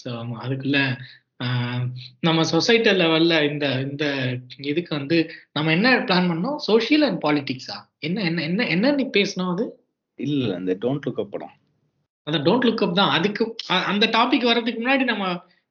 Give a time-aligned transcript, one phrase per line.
[0.00, 0.78] So ஆமா அதுக்குள்ள
[2.22, 4.04] நம்ம சொசைட்டி லெவல்ல இந்த இந்த
[4.64, 5.16] இதுக்கு வந்து
[5.52, 6.58] நம்ம என்ன பிளான் பண்ணோம்?
[6.66, 9.64] சோஷியல் அண்ட் பாலிடிக்ஸா என்ன என்ன என்ன என்ன நீ பேசணும் அது?
[10.18, 11.54] இல்ல இந்த டோன்ட் லுக் அப் படம்.
[12.26, 13.10] அந்த டோன்ட் லுக் அப் தான்.
[13.10, 13.44] அதுக்கு
[13.84, 15.24] அந்த டாபிக் வர்றதுக்கு முன்னாடி நம்ம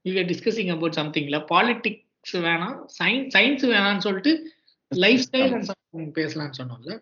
[0.06, 4.34] வி டிஸ்கசிங் அபவுட் சம்திங்ல பாலிடிக்ஸ் வேணாம் சயின்ஸ் சயின்ஸ் வேணாம்னு சொல்லிட்டு
[4.92, 5.72] லைஃப் ஸ்டைல் அண்ட்
[6.18, 6.94] பேசலாம்னு சொன்னோம்ல.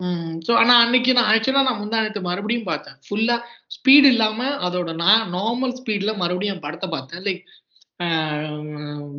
[0.00, 0.32] ம்.
[0.46, 3.36] ஸோ ஆனா அன்னைக்கு நான் ஆக்சுவலா நான் முந்தானத்து மறுபடியும் பார்த்தேன் ஃபுல்லா
[3.76, 7.42] ஸ்பீடு இல்லாம அதோட நான் நார்மல் ஸ்பீட்ல மறுபடியும் படத்தை பார்த்தேன் லைக்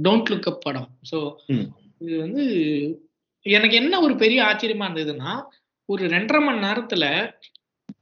[0.05, 1.19] டோன்ட் லுக் அப் படம் ஸோ
[1.53, 1.67] ம்.
[2.01, 2.43] இது வந்து
[3.45, 5.31] எனக்கு என்ன ஒரு பெரிய ஆச்சரியமா இருந்ததுன்னா
[5.89, 7.05] ஒரு ரெண்டரை மணி நேரத்துல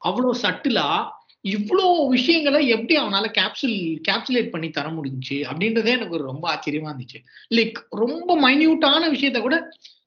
[0.01, 0.87] அவ்வளோ சட்டிலா
[1.45, 3.75] இவ்வளோ விஷயங்களை எப்படி அவனால கேப்சுல்
[4.07, 7.19] கேப்சுலேட் பண்ணி தர முடிஞ்சுச்சு அப்படின்றதே எனக்கு ஒரு ரொம்ப ஆச்சரியமா இருந்துச்சு.
[7.51, 9.57] லைக் ரொம்ப மைன்யூட்டான விஷயத்த கூட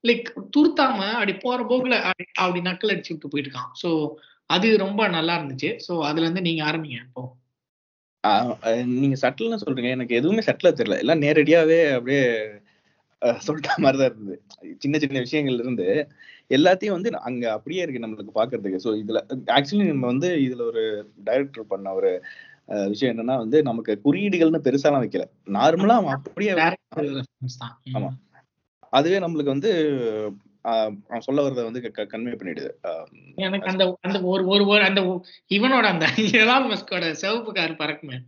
[0.04, 3.90] லைக் துருத்தாம அப்படி போற போக்குல அப்படி அப்படி நக்கல் அடிச்சு விட்டு போயிருக்கான் ஸோ
[4.50, 5.70] அது ரொம்ப நல்லா இருந்துச்சு.
[5.86, 7.24] ஸோ அதுல இருந்து நீங்க ஆரம்பிங்க இப்போ.
[8.96, 9.90] நீங்க சட்டில்னு சொல்றீங்க.
[9.96, 10.96] எனக்கு எதுவுமே சட்டிலா தெரியல.
[10.98, 12.22] எல்லாம் நேரடியாவே அப்படியே
[13.22, 14.36] அஹ், சொல்லிட்ட மாதிரி தான் இருந்தது.
[14.82, 15.86] சின்ன சின்ன விஷயங்கள்ல இருந்து.
[16.50, 19.20] எல்லாத்தையும் வந்து அங்க அப்படியே இருக்கு நம்மளுக்கு பாக்குறதுக்கு ஸோ இதுல
[19.56, 20.82] ஆக்சுவலி நம்ம வந்து இதுல ஒரு
[21.24, 22.10] டைரக்டர் பண்ண ஒரு
[22.88, 26.52] விஷயம் என்னன்னா வந்து நமக்கு குறியீடுகள்னு பெருசாலாம் வைக்கல நார்மலா அவன் அப்படியே.
[27.92, 28.10] ஆமா.
[28.92, 29.70] அதுவே நம்மளுக்கு வந்து
[30.64, 32.70] அவன் சொல்ல வரத வந்து கன்வே பண்ணிடுது
[33.38, 35.00] எனக்கு அந்த அந்த ஒரு ஒரு அந்த
[35.50, 36.06] இவனோட அந்த
[36.38, 38.18] எலான் மஸ்கோட சிவப்பு கார் பறக்குமே.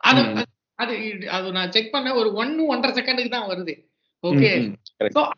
[0.00, 0.46] அது-
[0.78, 0.94] அது
[1.30, 3.74] அது நான் செக் பண்ண ஒரு ஒன்னு ஒன்றரை செகண்டுக்கு தான் வருது
[4.22, 4.74] ஓகே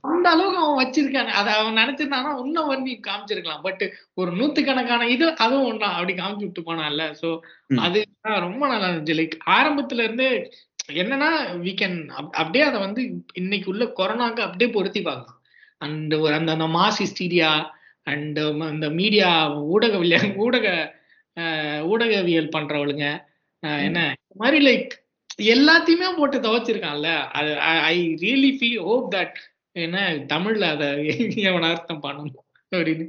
[0.00, 1.26] அந்த அளவுக்கு அவன் வச்சிருக்கான்.
[1.26, 3.60] அதை அவன் நினைச்சிருந்தானா இன்னும் வந்து காமிச்சிருக்கலாம்.
[3.62, 5.92] பட் ஒரு நூத்துக்கணக்கான இது அதுவும் ஒண்ணா.
[5.92, 7.14] அப்படி காமிச்சு விட்டு போனான்ல.
[7.20, 7.38] சோ.
[7.76, 9.16] அது ரொம்ப நல்லா இருந்துச்சு.
[9.16, 10.50] லைக் ஆரம்பத்துல இருந்தே
[10.92, 11.28] என்னன்னா
[11.62, 15.42] we can அப் அப்படியே அதை வந்து இன்னைக்கு உள்ள கொரோனாக்கு அப்படியே பொருத்தி பார்க்கலாம்.
[15.78, 17.70] அண்ட் ஒரு அந்த அந்த மாஸ் ஹிஸ்டீரியா
[18.02, 19.98] அண்ட் அந்த மீடியா ஊடக
[20.36, 20.94] ஊடக
[21.84, 23.24] ஊடகவியல் பண்றவளுங்க
[23.60, 23.84] என்ன?
[23.84, 24.90] இந்த மாதிரி லைக்
[25.54, 27.10] எல்லாத்தையுமே போட்டு துவைச்சிருக்கான்ல.
[27.38, 27.50] அது
[27.92, 29.38] I really feel hope that
[29.76, 29.98] என்ன
[30.32, 30.88] தமிழ்ல அதை
[31.48, 33.06] எவன அர்த்தம் பண்ணணும் அப்படின்னு.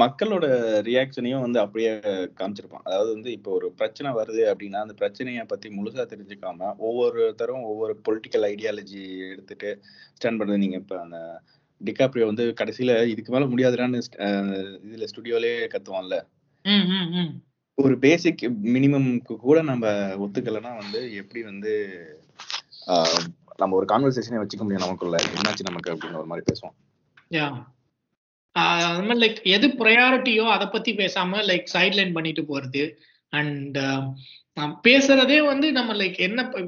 [0.00, 0.46] மக்களோட
[0.88, 1.92] ரியாக்ஷனையும் வந்து அப்படியே
[2.38, 2.84] காமிச்சிருப்பான்.
[2.88, 8.46] அதாவது வந்து இப்போ ஒரு பிரச்சனை வருது அப்படின்னா அந்த பிரச்சனையை பத்தி முழுசா தெரிஞ்சுக்காம ஒவ்வொருத்தரும் ஒவ்வொரு பொலிட்டிக்கல்
[8.52, 9.70] ஐடியாலஜி எடுத்துட்டு
[10.18, 10.62] ஸ்டாண்ட் பண்றது.
[10.64, 11.18] நீங்க இப்ப அந்த
[11.80, 14.02] டிகாப்ரியோ வந்து கடைசியில இதுக்கு மேல முடியாதுடான்னு
[14.88, 16.18] இதுல ஸ்டுடியோலயே கத்துவான்ல.
[17.78, 21.72] ஒரு பேசிக் மினிமம்க்கு கூட நம்ம ஒத்துக்கலைன்னா வந்து எப்படி வந்து
[23.56, 25.16] நம்ம ஒரு கான்வர்சேஷனே வச்சுக்க முடியும் நமக்குள்ள.
[25.16, 26.74] என்னாச்சு நமக்கு அப்படின்னு ஒரு மாதிரி பேசுவோம்.
[27.30, 27.48] யா.
[28.52, 32.82] அது மாதிரி லைக் எது ப்ரையாரிட்டியோ அதை பத்தி பேசாம லைக் சைட்லைன் பண்ணிட்டு போறது.
[33.32, 33.78] அண்ட்
[34.88, 36.60] பேசுறதே வந்து நம்ம லைக் என்ன இப்போ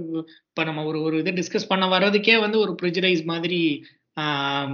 [0.48, 3.60] இப்ப நம்ம ஒரு ஒரு இதை டிஸ்கஸ் பண்ண வர்றதுக்கே வந்து ஒரு ப்ரிஜரைஸ் மாதிரி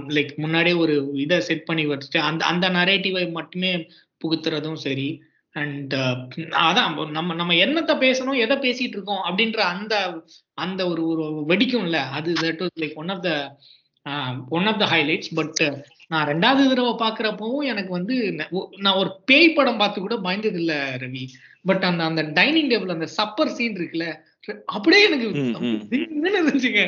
[0.07, 3.71] லைக் முன்னாடியே ஒரு இதை செட் பண்ணி வச்சுட்டு அந்த அந்த நரேட்டிவை மட்டுமே
[4.21, 5.07] புகுத்துறதும் சரி.
[5.55, 5.93] அண்ட்
[6.65, 9.95] அதான் நம்ம நம்ம என்னத்த பேசணும் எதை பேசிட்டு இருக்கோம் அப்படின்ற அந்த
[10.53, 13.31] அந்த ஒரு ஒரு வெடிக்கும்ல அது that was like one of the
[14.49, 15.61] one of the highlights but
[16.07, 18.15] நான் ரெண்டாவது தடவை பாக்குறப்பவும் எனக்கு வந்து
[18.77, 20.73] நான் ஒரு பேய் படம் பார்த்து கூட பயந்தது இல்ல
[21.03, 21.23] ரவி.
[21.61, 24.07] பட் அந்த அந்த டைனிங் டேபிள் அந்த சப்பர் சீன் இருக்குல்ல
[24.65, 25.27] அப்படியே எனக்கு
[26.31, 26.83] இருந்துச்சுங்க.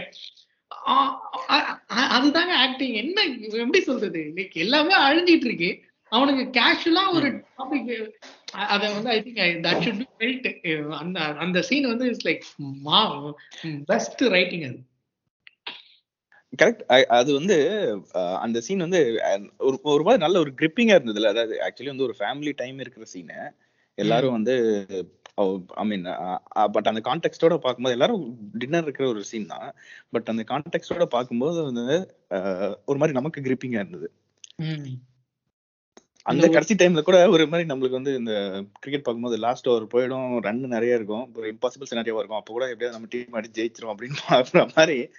[2.16, 3.24] அதுதாங்க ஆக்டிங் என்ன
[3.62, 4.22] எப்படி சொல்றது?
[4.36, 5.72] லைக் எல்லாமே அழிஞ்சிட்டு இருக்கு.
[6.12, 7.90] அவனுக்கு கேஷுவலா ஒரு டாபிக்
[8.74, 10.48] அத வந்து I think that should be felt
[11.02, 12.46] அந்த அந்த சீன் வந்து it's like
[12.88, 13.00] my
[13.92, 14.80] best writing அது.
[16.54, 16.84] கரெக்ட்
[17.18, 17.58] அது வந்து
[18.46, 19.00] அந்த சீன் வந்து
[19.68, 21.32] ஒரு ஒரு மாதிரி நல்ல ஒரு கிரிப்பிங்கா இருந்ததுல.
[21.34, 23.40] அதாவது ஆக்சுவலி வந்து ஒரு ஃபேமிலி டைம் இருக்கிற சீனு
[23.98, 24.56] எல்லாரும் வந்து
[25.82, 26.06] ஐ மீன்
[26.76, 28.24] பட் அந்த கான்டெக்ட்டோட பார்க்கும்போது எல்லாரும்
[28.62, 29.68] டின்னர் இருக்கிற ஒரு சீன் தான்.
[30.14, 31.86] பட் அந்த கான்டெக்ட்டோட பார்க்கும்போது வந்து
[32.90, 34.10] ஒரு மாதிரி நமக்கு கிரிப்பிங்கா இருந்தது.
[36.28, 38.32] அந்த கடைசி டைம்ல கூட ஒரு மாதிரி நம்மளுக்கு வந்து இந்த
[38.80, 42.92] கிரிக்கெட் பார்க்கும்போது லாஸ்ட் ஓவர் போயிடும் ரன் நிறைய இருக்கும் ஒரு இம்பாசிபிள் சினாரியாவா இருக்கும் அப்போ கூட எப்படியாவது
[42.92, 45.10] நம்ம டீம் அடி ஜெயிச்சிரும் அப்படின்னு பாக்குற மாதிரி.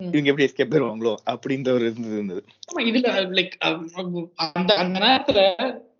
[0.00, 2.44] இவங்க எப்படி எஸ்கேப் பெறுவாங்களோ அப்படின்ற ஒரு இருந்தது
[2.78, 3.52] இதுல லைக்
[4.34, 5.40] அந்த அந்த நேரத்துல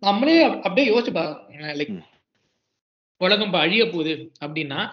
[0.00, 2.02] நம்மளே அப்- அப்படியே யோசிச்சு பாருங்க லைக்.
[3.20, 4.90] உலகம் அழிய போகுது அப்படின்னா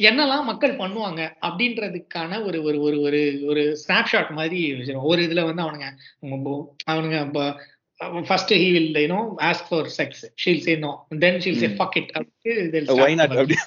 [0.00, 4.60] என்னெல்லாம் மக்கள் பண்ணுவாங்க அப்படின்றதுக்கான ஒரு ஒரு ஒரு ஒரு ஒரு ஸ்னாப்ஷாட் மாதிரி
[5.02, 5.88] ஒரு இதுல வந்து அவனுங்க
[6.90, 7.56] அவனுங்க
[8.26, 10.92] first he will you know ask for sex she'll say no
[11.22, 11.76] then she'll say hmm.
[11.78, 12.10] Fuck it
[13.00, 13.58] Y not அப்படி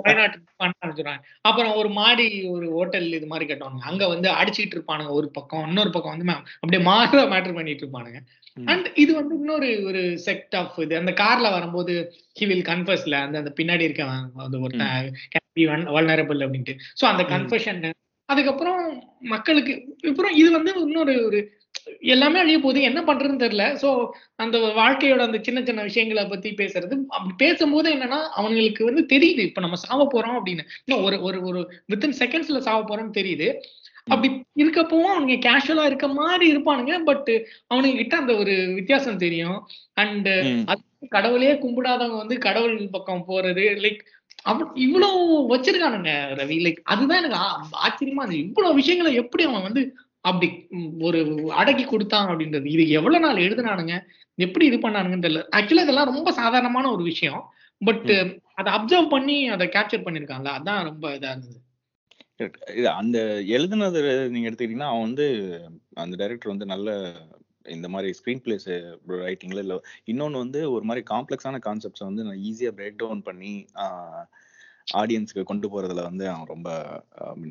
[0.00, 3.84] வயநாட்டு பண்ண ஆரம்பிச்சிடுறாங்க அப்புறம் ஒரு மாடி ஒரு ஹோட்டல் இது மாதிரி கட்டுவானுங்க.
[3.84, 8.20] அங்க வந்து அடிச்சிட்டு இருப்பானுங்க ஒரு பக்கம் இன்னொரு பக்கம் வந்து ma- அப்படியே மாற மேட்டர் பண்ணிட்டு இருப்பானுங்க.
[8.56, 10.94] அண்ட் இது வந்து இன்னொரு ஒரு செக்ட் ஆஃப் இது.
[10.98, 11.94] அந்த கார்ல வரும்போது
[12.40, 15.66] ஹி வில் கன்ஃபர்ஸ்ல அந்த அந்த பின்னாடி இருக்கவன் அந்த ஒருத்தன் கேன் பி
[15.96, 16.74] வல்னரபிள் அப்படின்ட்டு.
[17.00, 17.30] ஸோ அந்த ம்.
[17.32, 17.80] கன்ஃபெஷன்
[18.28, 18.80] அதுக்கப்புறம்
[19.28, 19.74] மக்களுக்கு
[20.08, 21.38] அப்புறம் இது வந்து இன்னொரு ஒரு
[22.12, 22.80] எல்லாமே அழிய போகுது.
[22.82, 23.64] என்ன பண்றதுன்னு தெரியல.
[23.82, 23.88] சோ
[24.36, 26.96] அந்த வாழ்க்கையோட அந்த சின்ன சின்ன விஷயங்களை பத்தி பேசுறது.
[27.08, 29.44] அப்படி பேசும்போது என்னன்னா அவங்களுக்கு வந்து தெரியுது.
[29.48, 30.64] இப்ப நம்ம சாவ போறோம் அப்படின்னு.
[30.84, 31.60] இன்னும் ஒரு ஒரு ஒரு
[31.92, 33.48] வித்தின் செகண்ட்ஸ்ல சாவ போறோம்னு தெரியுது.
[34.04, 34.28] அப்படி
[34.60, 36.92] இருக்கப்பவும் அவனுங்க கேஷுவலா இருக்க மாதிரி இருப்பானுங்க.
[37.08, 37.30] பட்
[37.74, 39.58] அவனுங்க கிட்ட அந்த ஒரு வித்தியாசம் தெரியும்.
[39.94, 40.28] அண்ட்
[41.08, 43.66] கடவுளே கும்பிடாதவங்க வந்து கடவுள் பக்கம் போறது.
[43.84, 44.00] லைக்
[44.74, 45.18] இவ்வளவு
[45.54, 46.10] வச்சிருக்கானுங்க
[46.40, 46.56] ரவி.
[46.66, 47.38] லைக் அதுதான் எனக்கு
[47.86, 49.82] ஆச்சரியமா இருந்துச்சு இவ்வளவு விஷயங்களை எப்படி அவன் வந்து
[50.24, 50.48] அப்படி
[51.06, 51.18] ஒரு
[51.60, 52.66] அடக்கி கொடுத்தான் அப்படின்றது.
[52.74, 53.94] இது எவ்வளவு நாள் எழுதுனானுங்க?
[54.38, 55.44] எப்படி இது பண்ணானுங்கன்னு தெரியல.
[55.56, 57.40] ஆக்சுவலா இதெல்லாம் ரொம்ப சாதாரணமான ஒரு விஷயம்.
[57.80, 58.10] பட்
[58.60, 61.58] அதை அப்சர்வ் பண்ணி அதை கேப்சர் பண்ணிருக்கான்ல அதான் ரொம்ப இதா இருந்தது.
[62.78, 63.18] இது அந்த
[63.56, 64.00] எழுதுனது
[64.32, 65.26] நீங்க எடுத்துக்கிட்டீங்கன்னா அவன் வந்து
[65.94, 66.90] அந்த டைரக்டர் வந்து நல்ல
[67.66, 68.68] இந்த மாதிரி ஸ்க்ரீன் பிளேஸ்
[69.24, 69.74] ரைட்டிங்ல இல்ல
[70.06, 73.52] இன்னொன்னு வந்து ஒரு மாதிரி காம்ப்ளெக்ஸான கான்செப்ட்ஸை வந்து நான் ஈஸியா பிரேக் டவுன் பண்ணி
[75.00, 76.70] ஆடியன்ஸ்க்கு கொண்டு போறதுல வந்து அவன் ரொம்ப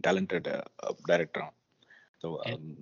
[0.07, 0.49] டேலண்டட்
[1.11, 1.45] டைரக்டர்
[2.21, 2.75] சரி.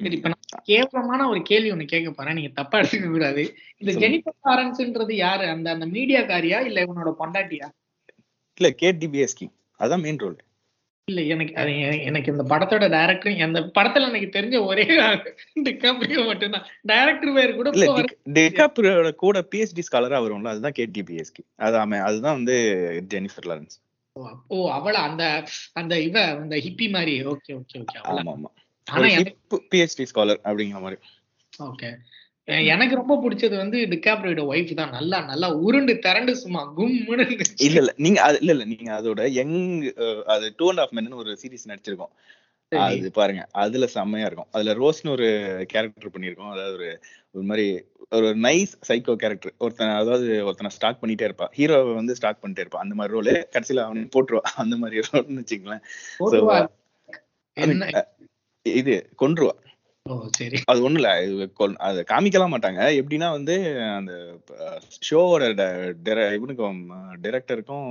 [0.00, 2.36] இப்ப நான் கேவலமான ஒரு கேள்வி ஒண்ணு கேட்க போறேன்.
[2.38, 3.42] நீங்க தப்பா எடுத்துக்க கூடாது.
[3.82, 3.92] இந்த.
[4.00, 5.44] ஜெனிஃபர் லாரன்ஸ்ன்றது யாரு?
[5.48, 7.68] அந்த அந்த மீடியாக்காரியா இல்ல இவனோட பொண்டாட்டியா?
[8.58, 9.46] இல்ல கே டிபிஎஸ்கி
[9.80, 10.40] அதான் மெயின் ரோல்
[11.08, 11.70] இல்ல எனக்கு அது
[12.08, 14.84] எனக்கு இந்த படத்தோட டைரக்டர் அந்த படத்துல எனக்கு தெரிஞ்ச ஒரே
[15.66, 16.66] டிகாப்ரியோ மட்டும்தான்.
[16.84, 17.86] டைரக்டர் பேர் கூட இல்ல
[18.36, 22.56] டெகாப்ரியோட கூட பிஹெச்டி ஸ்காலரா வரும்ல அதுதான் கே டிபிஎஸ்கி அது அவன் அதுதான் வந்து
[23.14, 23.76] ஜெனிஃபர் லாரன்ஸ்
[24.50, 25.24] ஓ அவள அந்த
[25.74, 27.14] அந்த இவ அந்த ஹிப்பி மாதிரி.
[27.30, 28.50] ஓகே ஓகே ஓகே ஆமா ஆமா
[28.86, 29.06] ஆனா
[29.72, 30.98] பிஹெச்டி ஸ்காலர் அப்படிங்கிற மாதிரி.
[31.66, 31.90] ஓகே
[32.72, 34.94] எனக்கு ரொம்ப பிடிச்சது வந்து டிகாப்ரியோட ஒய்ஃப் தான்.
[34.96, 37.24] நல்லா நல்லா உருண்டு திரண்டு சும்மா கும்முன்னு.
[37.66, 37.92] இல்ல இல்ல.
[38.04, 38.64] நீங்க அது இல்ல இல்ல.
[38.72, 39.56] நீங்க அதோட யங்
[40.34, 42.12] அது டூ அண்ட் ஆஃப் மென்னு ஒரு சீரிஸ் நடிச்சிருக்கோம்.
[42.72, 42.80] சரி.
[42.98, 43.42] அது பாருங்க.
[43.62, 44.50] அதுல செம்மையா இருக்கும்.
[44.54, 45.28] அதுல ரோஸ்னு ஒரு
[45.72, 46.88] கேரக்டர் பண்ணிருக்கோம் அதாவது ஒரு
[47.34, 47.66] ஒரு மாதிரி
[48.12, 51.46] ஒரு நைஸ் சைக்கோ கேரக்டர் ஒருத்தன் அதாவது ஒருத்தனை ஸ்டாக் பண்ணிட்டே இருப்பா.
[51.58, 54.44] ஹீரோவை வந்து ஸ்டாக் பண்ணிட்டே இருப்பான் அந்த மாதிரி ரோல் கடைசியில அவனை போட்டுருவா.
[54.64, 55.84] அந்த மாதிரி ரோல்னு வச்சுங்களேன்
[58.66, 59.54] இது கொன்றுவா.
[60.64, 61.10] அது ஒண்ணும் இல்ல.
[61.88, 62.80] அது காமிக்கலாம் மாட்டாங்க.
[63.00, 63.54] எப்படின்னா வந்து
[63.96, 64.12] அந்த
[65.08, 65.42] ஷோவோட
[66.36, 66.80] இவனுக்கும்
[67.24, 67.88] டைரக்டருக்கும்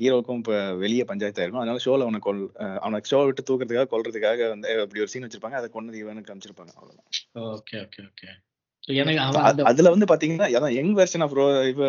[0.00, 2.42] ஹீரோவுக்கும் இப்ப வெளியே பஞ்சாயத்து இருக்கும் அதனால ஷோல அவனை கொல்
[2.82, 5.58] அவனை ஷோ விட்டு தூக்குறதுக்காக கொல்றதுக்காக வந்து அப்படி ஒரு சீன் வச்சிருப்பாங்க.
[5.60, 6.72] அதை கொண்டு இவனுக்கு காமிச்சிருப்பாங்க.
[6.76, 7.08] அவ்வளவுதான்.
[7.54, 8.28] Okay okay okay.
[9.00, 9.22] எனக்கு
[9.70, 11.88] அதுல வந்து பாத்தீங்கன்னா அதான் யங் வெர்ஷன் ஆஃப் ரோ இவ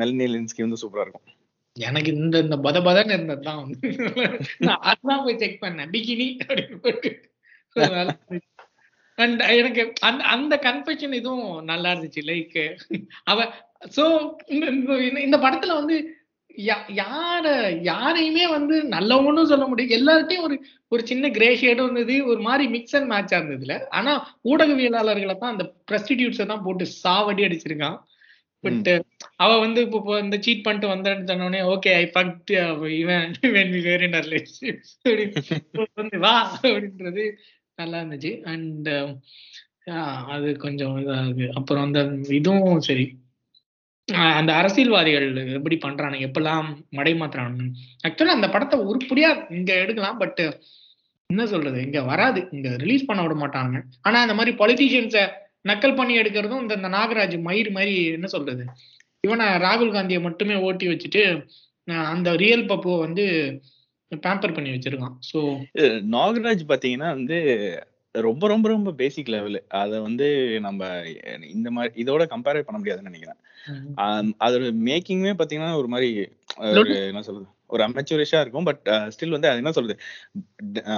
[0.00, 1.26] மெல்னிலின்ஸ்கி வந்து சூப்பரா இருக்கும்.
[1.74, 4.10] எனக்கு இந்த இந்த பத பதன்னு இருந்தது தான் வந்து
[4.58, 5.90] நான் அதான் போய் செக் பண்ணேன்.
[5.92, 7.30] பிகினி அப்படின்னு போட்டு.
[9.14, 12.20] அண்ட் எனக்கு அந்த அந்த கன்ஃபெஷன் இதுவும் நல்லா இருந்துச்சு.
[12.20, 12.76] லைக்
[13.24, 13.52] அவ
[13.96, 16.16] சோ இந்த இந்த- படத்துல வந்து
[16.56, 22.40] யா- யார யாரையுமே வந்து நல்லவனும் சொல்ல முடியும் எல்லார்ட்டையும் ஒரு ஒரு சின்ன கிரே ஷேடும் இருந்தது ஒரு
[22.40, 23.86] மாதிரி மிக்ஸ் அண்ட் மேட்சா இருந்ததுல.
[23.88, 27.98] ஆனா ஊடகவியலாளர்களை தான் அந்த ப்ரெஸ்டிடியூட்ஸை தான் போட்டு சாவடி அடிச்சிருக்கான்.
[28.64, 28.90] பட்
[29.36, 32.52] அவ வந்து இப்போ இந்த சீட் பண்ணிட்டு வந்தேன்னு சொன்னோடனே ஓகே ஐ பக்ட்
[32.98, 34.02] இவன் இவன் வேற
[35.96, 37.24] வந்து வா அப்படின்றது
[37.78, 38.32] நல்லா இருந்துச்சு.
[38.52, 38.88] அண்ட்
[39.92, 42.00] uh, அது கொஞ்சம் இதா இருக்கு அப்புறம் அந்த
[42.30, 43.06] இதுவும் சரி.
[44.38, 45.26] அந்த அரசியல்வாதிகள்
[45.56, 47.66] எப்படி பண்றானுங்க எப்பெல்லாம் மடை மாத்துறானுங்க
[48.06, 50.42] ஆக்சுவலா அந்த படத்தை உருப்படியா இங்க எடுக்கலாம் பட்
[51.30, 52.40] என்ன சொல்றது இங்க வராது.
[52.52, 55.24] இங்க ரிலீஸ் பண்ண விட மாட்டாங்க ஆனா அந்த மாதிரி பொலிட்டீஷியன்ஸை
[55.64, 58.64] நக்கல் பண்ணி எடுக்கிறதும் இந்த நாகராஜ் மயிர் மாதிரி என்ன சொல்றது?
[59.26, 61.22] இவனை ராகுல் காந்தியை மட்டுமே ஓட்டி வச்சுட்டு
[62.14, 63.24] அந்த ரியல் பப்புவை வந்து
[64.12, 65.16] பேம்பர் பண்ணி வச்சிருக்கான்.
[65.30, 65.38] ஸோ
[66.16, 67.38] நாகராஜ் பாத்தீங்கன்னா வந்து
[68.14, 70.26] ரொம்ப ரொம்ப ரொம்ப பேசிக் லெவல் அத வந்து
[70.66, 70.90] நம்ம
[71.54, 73.40] இந்த மாதிரி இதோட கம்பேர் பண்ண முடியாதுன்னு நினைக்கிறேன்.
[74.46, 76.10] அதோட மேக்கிங்குமே பாத்தீங்கன்னா ஒரு மாதிரி
[77.10, 77.46] என்ன சொல்றது?
[77.72, 78.64] ஒரு அமெச்சூரிஷா இருக்கும்.
[78.64, 78.82] பட்
[79.14, 80.00] ஸ்டில் வந்து அது என்ன சொல்றது?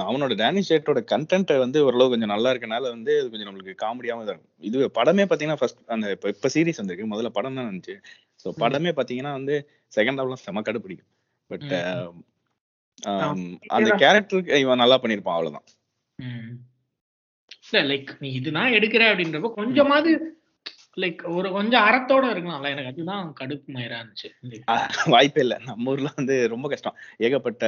[0.01, 4.53] அவனோட டேனிஷ் ஷேட்டோட கண்டென்ட் வந்து ஓரளவு கொஞ்சம் நல்லா இருக்கனால வந்து அது கொஞ்சம் நம்மளுக்கு காமெடியாவும் இருக்கும்.
[4.57, 7.11] இது படமே பாத்தீங்கன்னா ஃபர்ஸ்ட் அந்த இப்ப இப்ப சீரிஸ் வந்திருக்கு.
[7.15, 7.95] முதல்ல படம் தான் இருந்துச்சு.
[8.43, 8.53] ஸோ.
[8.59, 11.11] படமே பாத்தீங்கன்னா வந்து செகண்ட் ஹாஃப்லாம் செம கடு பிடிக்கும்.
[11.47, 13.57] பட் ம்.
[13.67, 14.01] அந்த இதேதான்.
[14.03, 15.67] கேரக்டருக்கு இவன் நல்லா பண்ணியிருப்பான் அவ்வளவுதான்.
[17.69, 20.34] இல்ல லைக் நீ இதுதான் எடுக்கிற அப்படின்றப்ப கொஞ்சமாவது
[20.97, 24.29] லைக் ஒரு கொஞ்சம் அறத்தோட இருக்கலாம்ல எனக்கு அதுதான் கடுப்பு மயிரா இருந்துச்சு.
[25.13, 25.55] வாய்ப்பே இல்ல.
[25.65, 26.95] நம்ம ஊர்ல வந்து ரொம்ப கஷ்டம்.
[27.19, 27.63] ஏகப்பட்ட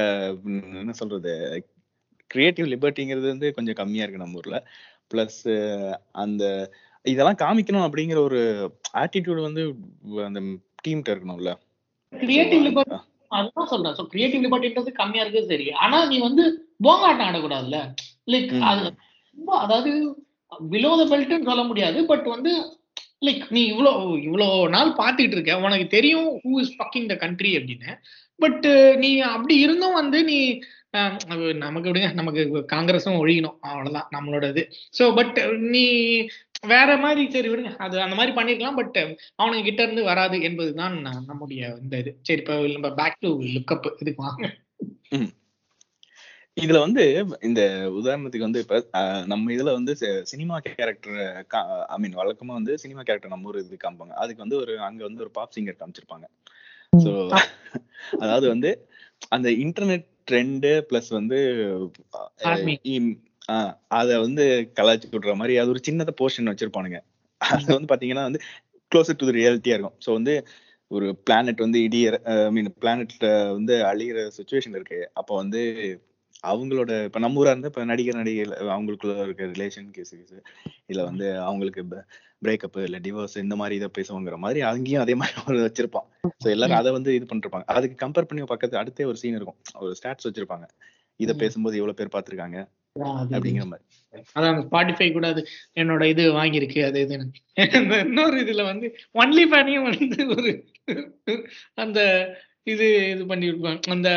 [0.82, 1.32] என்ன சொல்றது
[2.30, 4.56] கிரியேட்டிவ் லிபர்ட்டிங்கிறது வந்து கொஞ்சம் கம்மியா இருக்கு நம்ம ஊர்ல.
[5.10, 5.40] பிளஸ்
[6.22, 6.44] அந்த
[7.04, 8.40] இதெல்லாம் காமிக்கணும் அப்படிங்கிற ஒரு
[9.02, 9.62] ஆட்டிடியூட் வந்து
[10.26, 10.40] அந்த
[10.84, 11.52] டீம்கிட்ட இருக்கணும்ல.
[12.12, 12.96] Creative liberty
[13.30, 13.96] அதுதான் சொல்றேன்.
[13.96, 15.66] ஸோ கிரியேட்டிவ் லிபர்ட்டின்றது கம்மியா இருக்கு சரி.
[15.82, 16.44] ஆனா நீ வந்து
[16.82, 17.78] போங்காட்டம் ஆடக்கூடாதுல்ல.
[18.26, 18.52] லைக்.
[18.70, 18.84] அது
[19.36, 19.90] ரொம்ப அதாவது
[20.70, 21.98] பிலோ த பெல்ட்னு சொல்ல முடியாது.
[22.06, 22.52] பட் வந்து
[23.26, 23.92] லைக் நீ இவ்வளோ
[24.28, 25.60] இவ்வளோ நாள் பார்த்துட்டு இருக்க.
[25.60, 27.94] உனக்கு தெரியும் who is fucking the country அப்படின்னு.
[28.36, 30.58] பட் நீ அப்படி இருந்தும் வந்து நீ
[31.28, 33.56] அது நமக்கு விடுங்க நமக்கு காங்கிரஸும் ஒழியணும்.
[33.62, 35.86] அவ்வளோதான் நம்மளோட இது ஸோ பட் நீ
[36.66, 37.76] வேற மாதிரி சரி விடுங்க.
[37.76, 38.74] அது அந்த மாதிரி பண்ணிருக்கலாம்.
[38.74, 42.18] பட் அவனுக்கு கிட்ட இருந்து வராது என்பதுதான் ந- நம்முடைய இந்த இது.
[42.22, 44.54] சரி இப்போ நம்ம பேக் டு லுக்கப் இதுக்கு வாங்க.
[46.58, 47.02] இதுல வந்து
[47.48, 47.60] இந்த
[47.98, 48.76] உதாரணத்துக்கு வந்து இப்ப
[49.32, 49.92] நம்ம இதுல வந்து
[50.32, 51.18] சினிமா கேரக்டர்
[51.88, 55.24] ஐ மீன் வழக்கமா வந்து சினிமா கேரக்டர் நம்ம ஒரு இது காமிப்பாங்க அதுக்கு வந்து ஒரு அங்க வந்து
[55.24, 56.26] ஒரு பாப் சிங்கர் காமிச்சிருப்பாங்க.
[56.92, 57.10] ஸோ
[58.24, 58.70] அதாவது வந்து
[59.36, 61.38] அந்த இன்டர்நெட் ட்ரெண்டு பிளஸ் வந்து
[63.98, 64.44] அத வந்து
[64.78, 66.98] கலாய்ச்சி விடுற மாதிரி அது ஒரு சின்னத போர்ஷன் வச்சிருப்பானுங்க.
[67.40, 68.40] அது வந்து பாத்தீங்கன்னா வந்து
[68.92, 69.98] க்ளோசர் டு ரியாலிட்டியா இருக்கும்.
[70.06, 70.34] ஸோ வந்து
[70.90, 75.00] ஒரு பிளானட் வந்து இடியற ஐ மீன் பிளானட்ல வந்து அழியிற சுச்சுவேஷன் இருக்கு.
[75.20, 75.62] அப்போ வந்து
[76.44, 80.14] அவங்களோட இப்ப நம்ம ஊரா இருந்தா இப்ப நடிகர் நடிகைகள் அவங்களுக்குள்ள இருக்க ரிலேஷன் கேஸ்
[80.90, 81.82] இல்ல வந்து அவங்களுக்கு
[82.42, 86.06] பிரேக்கப் இல்ல டிவோர்ஸ் இந்த மாதிரி இதை பேசுவோங்கிற மாதிரி அங்கேயும் அதே மாதிரி ஒரு வச்சிருப்பான்.
[86.42, 87.66] சோ எல்லாரும் அதை வந்து இது பண்ணிருப்பாங்க.
[87.74, 89.58] அதுக்கு கம்பேர் பண்ணி பக்கத்து அடுத்தே ஒரு சீன் இருக்கும்.
[89.82, 90.66] ஒரு ஸ்டாட்ஸ் வச்சிருப்பாங்க.
[91.20, 91.30] இத.
[91.42, 92.58] பேசும்போது எவ்வளவு பேர் பாத்திருக்காங்க
[93.30, 93.84] அப்படிங்கிற மாதிரி.
[94.36, 95.42] அதான் ஸ்பாட்டிஃபை கூட அது
[95.80, 97.16] என்னோட இது வாங்கியிருக்கு அது இந்த
[98.04, 98.86] இன்னொரு இதுல வந்து
[99.22, 100.52] ஒன்லி ஃபேனையும் வந்து ஒரு
[101.78, 102.00] அந்த
[102.66, 104.10] இது இது பண்ணிருப்பாங்க அந்த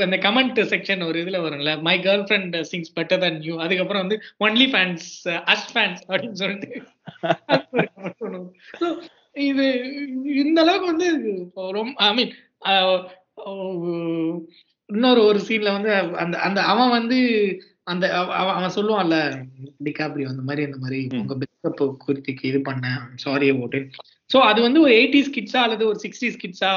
[0.00, 4.66] அந்த கமெண்ட் செக்ஷன் ஒரு இதுல வரும்ல my girlfriend sings better than you அதுக்கப்புறம் வந்து ஒன்லி
[4.70, 5.06] ஃபேன்ஸ்
[5.46, 6.70] அஸ் ஃபேன்ஸ் அப்படின்னு சொல்லிட்டு.
[9.42, 9.66] இது
[10.42, 11.08] இந்த அளவுக்கு வந்து
[11.70, 12.32] ரொம்ப ஐ மீன்
[14.88, 17.18] இன்னொரு ஒரு சீன்ல வந்து அந்த அந்த அவன் வந்து
[17.84, 19.16] அந்த அவ- அவ- அவன் சொல்லுவான்ல
[19.84, 20.98] டிகாப்ரி அந்த மாதிரி அந்த மாதிரி.
[21.12, 23.78] உங்க பிரேக்கப் குறித்துக்கு இது பண்ணேன் சாரி அபவுட்
[24.30, 26.72] சோ அது வந்து ஒரு எயிட்டிஸ் கிட்ஸா அல்லது ஒரு சிக்ஸ்டீஸ் கிட்ஸா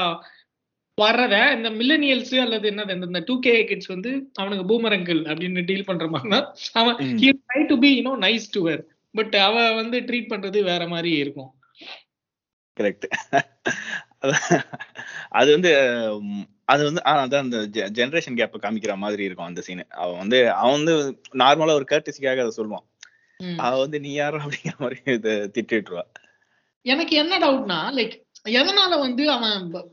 [1.00, 6.06] வர்றத இந்த மில்லனியல்ஸ் அல்லது என்னது இந்த- டூ கே கிட்ஸ் வந்து அவனுக்கு பூமரங்கள் அப்படின்னு டீல் பண்ற
[6.06, 8.84] மாதிரி தான் அவன் try to be you know nice to her.
[9.12, 11.50] But அவ வந்து ட்ரீட் பண்றது வேற மாதிரி இருக்கும்.
[12.80, 13.06] கரெக்ட்
[15.28, 15.76] அது வந்து
[16.64, 21.20] அது வந்து அதான் அந்த ஜெனரேஷன் கேப் காமிக்கிற மாதிரி இருக்கும் அந்த சீன் அவன் வந்து அவன் வந்து
[21.32, 22.86] நார்மலா ஒரு கர்டிசிக்காக அதை சொல்லுவான்.
[23.56, 24.36] அவ வந்து நீ யாரோ?
[24.36, 26.02] அப்படிங்கிற மாதிரி இதை திட்டிட்டுருவா
[26.84, 29.86] எனக்கு என்ன டவுட்னா லைக் எதனால வந்து அவன்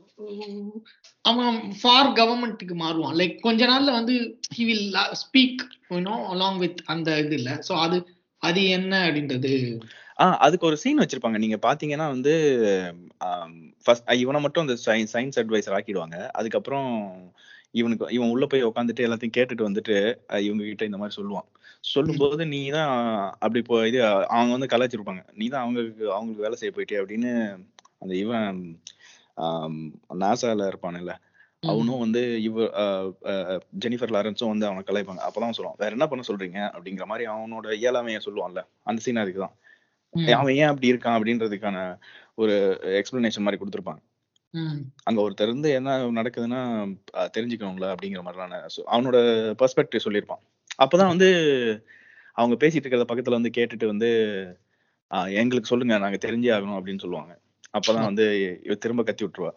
[1.24, 3.16] அவன் ஃபார் கவர்மெண்ட்டுக்கு மாறுவான்.
[3.20, 4.14] லைக் கொஞ்ச நாள்ல வந்து
[4.56, 4.86] he will
[5.22, 5.62] speak
[5.92, 7.50] you know along with அந்த இது இல்ல.
[7.68, 7.98] சோ அது
[8.42, 9.52] அது என்ன அப்படின்றது?
[10.22, 11.38] ஆ அதுக்கு ஒரு சீன் வச்சிருப்பாங்க.
[11.44, 12.32] நீங்க பாத்தீங்கன்னா வந்து
[13.84, 16.16] ஃபர்ஸ்ட் இவனை மட்டும் அந்த சயின்ஸ் அட்வைசர் ஆக்கிடுவாங்க.
[16.38, 16.90] அதுக்கப்புறம்
[17.80, 19.96] இவனுக்கு இவன் உள்ள போய் உட்காந்துட்டு எல்லாத்தையும் கேட்டுட்டு வந்துட்டு
[20.46, 21.48] இவங்க கிட்ட இந்த மாதிரி சொல்லுவான்.
[21.92, 22.94] சொல்லும்போது நீ தான்
[23.44, 23.98] அப்படி போ இது
[24.36, 27.32] அவங்க வந்து கலாச்சிருப்பாங்க நீ தான் அவங்களுக்கு அவங்களுக்கு வேலை செய்ய போயிட்டே அப்படின்னு
[28.02, 28.58] அந்த இவன்
[30.20, 31.12] நாசால இருப்பானுல்ல
[31.62, 32.58] அவனும் வந்து இவ
[33.84, 35.22] ஜெனிஃபர் லாரன்ஸும் வந்து அவனை கலாய்ப்பாங்க.
[35.26, 36.58] அப்பதான் சொல்லுவான் வேற என்ன பண்ண சொல்றீங்க?
[36.74, 39.54] அப்படிங்கிற மாதிரி அவனோட இயலாமைய சொல்லுவான்ல அந்த சீன் அதுக்குதான்
[40.36, 41.78] அவன் ஏன் அப்படி இருக்கான் அப்படின்றதுக்கான
[42.34, 42.54] ஒரு
[43.00, 44.00] எக்ஸ்பிளனேஷன் மாதிரி கொடுத்துருப்பாங்க.
[45.04, 46.62] அங்க ஒருத்தர் இருந்து என்ன நடக்குதுன்னா
[47.34, 48.22] தெரிஞ்சுக்கணும்ல அப்படிங்கிற
[48.68, 49.18] so அவனோட
[49.60, 50.42] பெர்ஸ்பெக்டிவ் சொல்லியிருப்பான்.
[50.82, 51.28] அப்பதான் வந்து
[52.36, 54.08] அவங்க பேசிட்டு இருக்கிறத பக்கத்துல வந்து கேட்டுட்டு வந்து
[55.10, 57.32] "ஆஹ், எங்களுக்கு சொல்லுங்க நாங்க தெரிஞ்சே ஆகணும் அப்படின்னு சொல்லுவாங்க.
[57.74, 58.24] அப்பதான் வந்து
[58.64, 59.52] இவ திரும்ப கத்தி விட்டுருவா.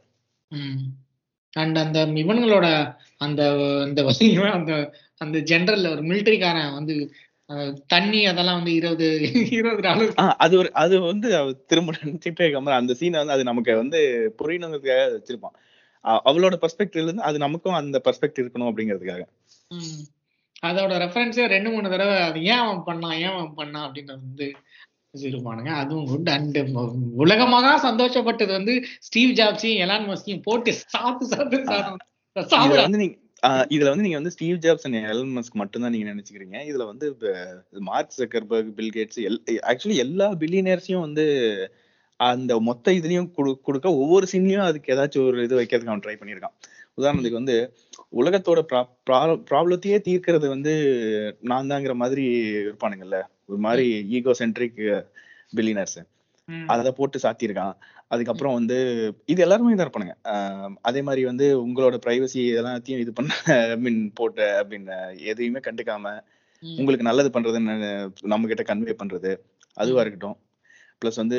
[1.54, 2.68] அண்ட் அந்த இவனுங்களோட
[3.18, 3.42] அந்த
[3.84, 4.02] அந்த
[4.54, 4.74] அந்த
[5.18, 6.96] அந்த ஜென்ரல் ஒரு மிலிட்டரிக்காரன் வந்து
[7.88, 9.08] தண்ணி அதெல்லாம் வந்து இருபது
[9.50, 11.30] இருபது டாலர் ஆஹ் அது ஒரு அது வந்து
[11.68, 14.00] திரும்ப நினைச்சிட்டே இருக்காம அந்த சீனை வந்து அது நமக்கு வந்து
[14.38, 15.58] புரியணுங்கிறதுக்காக வச்சிருப்பான்
[16.26, 19.24] அவளோட பெர்ஸ்பெக்டிவ்ல இருந்து அது நமக்கும் அந்த பெர்ஸ்பெக்டிவ் இருக்கணும் அப்படிங்கிறதுக்காக.
[20.64, 24.48] அதோட ரெஃபரன்ஸே ரெண்டு மூணு தடவை அது ஏன் அவன் பண்ணான் ஏன் அவன் பண்ணான் அப்படின்றது வந்து
[25.14, 26.58] வச்சிருப்பானுங்க அதுவும் குட் அண்ட்
[27.16, 31.60] உலகமாக சந்தோஷப்பட்டது வந்து ஸ்டீவ் ஜாப்ஸையும் எலான் மஸ்கையும் போட்டு சாப்பிட்டு சாப்பிட்டு
[32.36, 33.18] சாப்பிட வந்து நீங்க
[33.70, 36.58] இதுல வந்து நீங்க வந்து Steve Jobs and Elon Musk மட்டும் தான் நீங்க நினைச்சுக்கிறீங்க.
[36.70, 37.08] இதுல வந்து
[37.84, 39.20] Mark Zuckerberg Bill Gates
[39.66, 41.26] actually எல்லா பில்லியனர்ஸையும் வந்து
[42.20, 46.56] அந்த மொத்த இதுலயும் குடு- கொடுக்க ஒவ்வொரு சீன்லயும் அதுக்கு ஏதாச்சும் ஒரு இது வைக்கிறதுக்கு அவன் ட்ரை பண்ணியிருக்கான்.
[46.98, 47.56] உதாரணத்துக்கு வந்து
[48.16, 48.60] உலகத்தோட
[49.50, 50.74] ப்ராப்ளத்தையே தீர்க்கிறது வந்து
[51.44, 52.26] நான் தாங்கிற மாதிரி
[52.64, 53.20] இருப்பானுங்கல்ல
[53.50, 54.82] ஒரு மாதிரி ஈகோ சென்ட்ரிக்
[55.54, 56.00] பில்லியனர்ஸ்
[56.48, 56.66] ம்.
[56.68, 57.76] அதை போட்டு சாத்தியிருக்கான்.
[58.08, 58.78] அதுக்கப்புறம் வந்து
[59.28, 60.16] இது எல்லாருமே தான் இருப்பானுங்க
[60.82, 63.32] அதே மாதிரி வந்து உங்களோட பிரைவசி எல்லாத்தையும் இது பண்ண
[63.76, 64.96] மீன் போட்ட அப்படின்னு
[65.32, 66.14] எதையுமே கண்டுக்காம.
[66.64, 67.76] உங்களுக்கு நல்லது பண்றதுன்னு
[68.24, 69.32] நம்ம கிட்ட கன்வே பண்றது
[69.78, 70.38] அதுவா இருக்கட்டும்.
[71.02, 71.38] ப்ளஸ் வந்து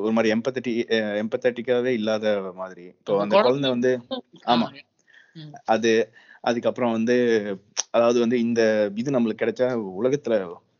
[0.00, 0.72] ஒரு மாதிரி எம்பத்தட்டி
[1.20, 2.84] எம்பத்தட்டிக்காவே இல்லாத மாதிரி.
[2.94, 3.92] இப்போ அந்த குழந்தை வந்து
[4.46, 4.68] ஆமா.
[5.66, 5.90] அது
[6.44, 7.16] அதுக்கப்புறம் வந்து
[7.90, 8.62] அதாவது வந்து இந்த
[8.96, 9.68] இது நம்மளுக்கு கிடைச்சா
[10.00, 10.36] உலகத்துல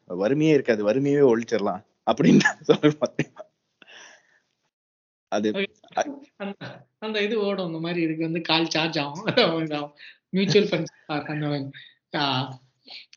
[0.09, 0.83] வறுமையே இருக்காது.
[0.89, 3.27] வறுமையே ஒழிச்சிடலாம் அப்படின்னு சொல்லுவாங்க
[5.33, 5.49] அது
[6.37, 6.55] அந்த
[6.99, 7.67] அந்த இது ஓடும்.
[7.67, 9.25] இந்த மாதிரி இதுக்கு வந்து கால் சார்ஜ் ஆகும்.
[10.37, 10.95] மியூச்சுவல் ஃபண்ட்ஸ்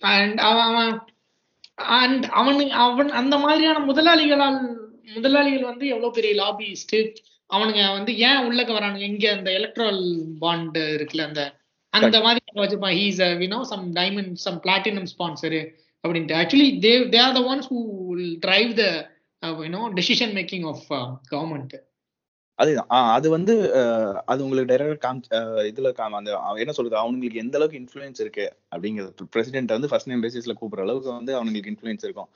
[0.01, 1.00] அண்ட் அவன்
[1.98, 4.60] அண்ட் அவனு அவன் அந்த மாதிரியான முதலாளிகளால்
[5.15, 6.96] முதலாளிகள் வந்து எவ்வளவு பெரிய லாபிஸ்ட்
[7.50, 9.03] அவனுங்க வந்து ஏன் உள்ளக்க வரானுங்க?
[9.12, 10.01] இங்க அந்த எலக்ட்ரல்
[10.39, 11.44] பாண்ட் இருக்குல்ல அந்த
[11.94, 12.96] அந்த மாதிரி வச்சுப்பான்.
[13.01, 15.62] He's you know some diamond some platinum sponsor
[16.04, 16.38] அப்படின்ட்டு.
[16.42, 18.86] Actually they they are the ones who will drive the
[19.66, 20.86] you know decision making of
[21.34, 21.75] government
[22.60, 22.92] அதுதான்.
[23.16, 23.54] அது வந்து
[24.32, 25.20] அது உங்களுக்கு டைரக்டா காம்
[25.72, 26.30] இதுல காம் அந்த
[26.63, 26.96] என்ன சொல்றது?
[27.01, 29.27] அவனுங்களுக்கு எந்த அளவுக்கு இன்ஃப்ளூயன்ஸ் இருக்கு அப்படிங்கிறது.
[29.36, 32.30] பிரசிடென்ட் வந்து ஃபர்ஸ்ட் நேம் பேசிஸ்ல கூப்பிடுற அளவுக்கு வந்து அவனுங்களுக்கு இன்ஃப்ளூயன்ஸ் இருக்கும்.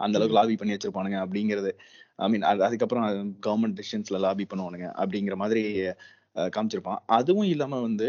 [0.00, 1.70] அந்த அளவுக்கு லாபி பண்ணி வச்சிருப்பானுங்க அப்படிங்கிறது.
[2.24, 3.06] ஐ மீன் அதுக்கப்புறம்
[3.46, 5.62] கவர்மெண்ட் டிசிஷன்ஸ்ல லாபி பண்ணுவானுங்க அப்படிங்கிற மாதிரி
[6.56, 7.00] காமிச்சிருப்பான்.
[7.18, 8.08] அதுவும் இல்லாம வந்து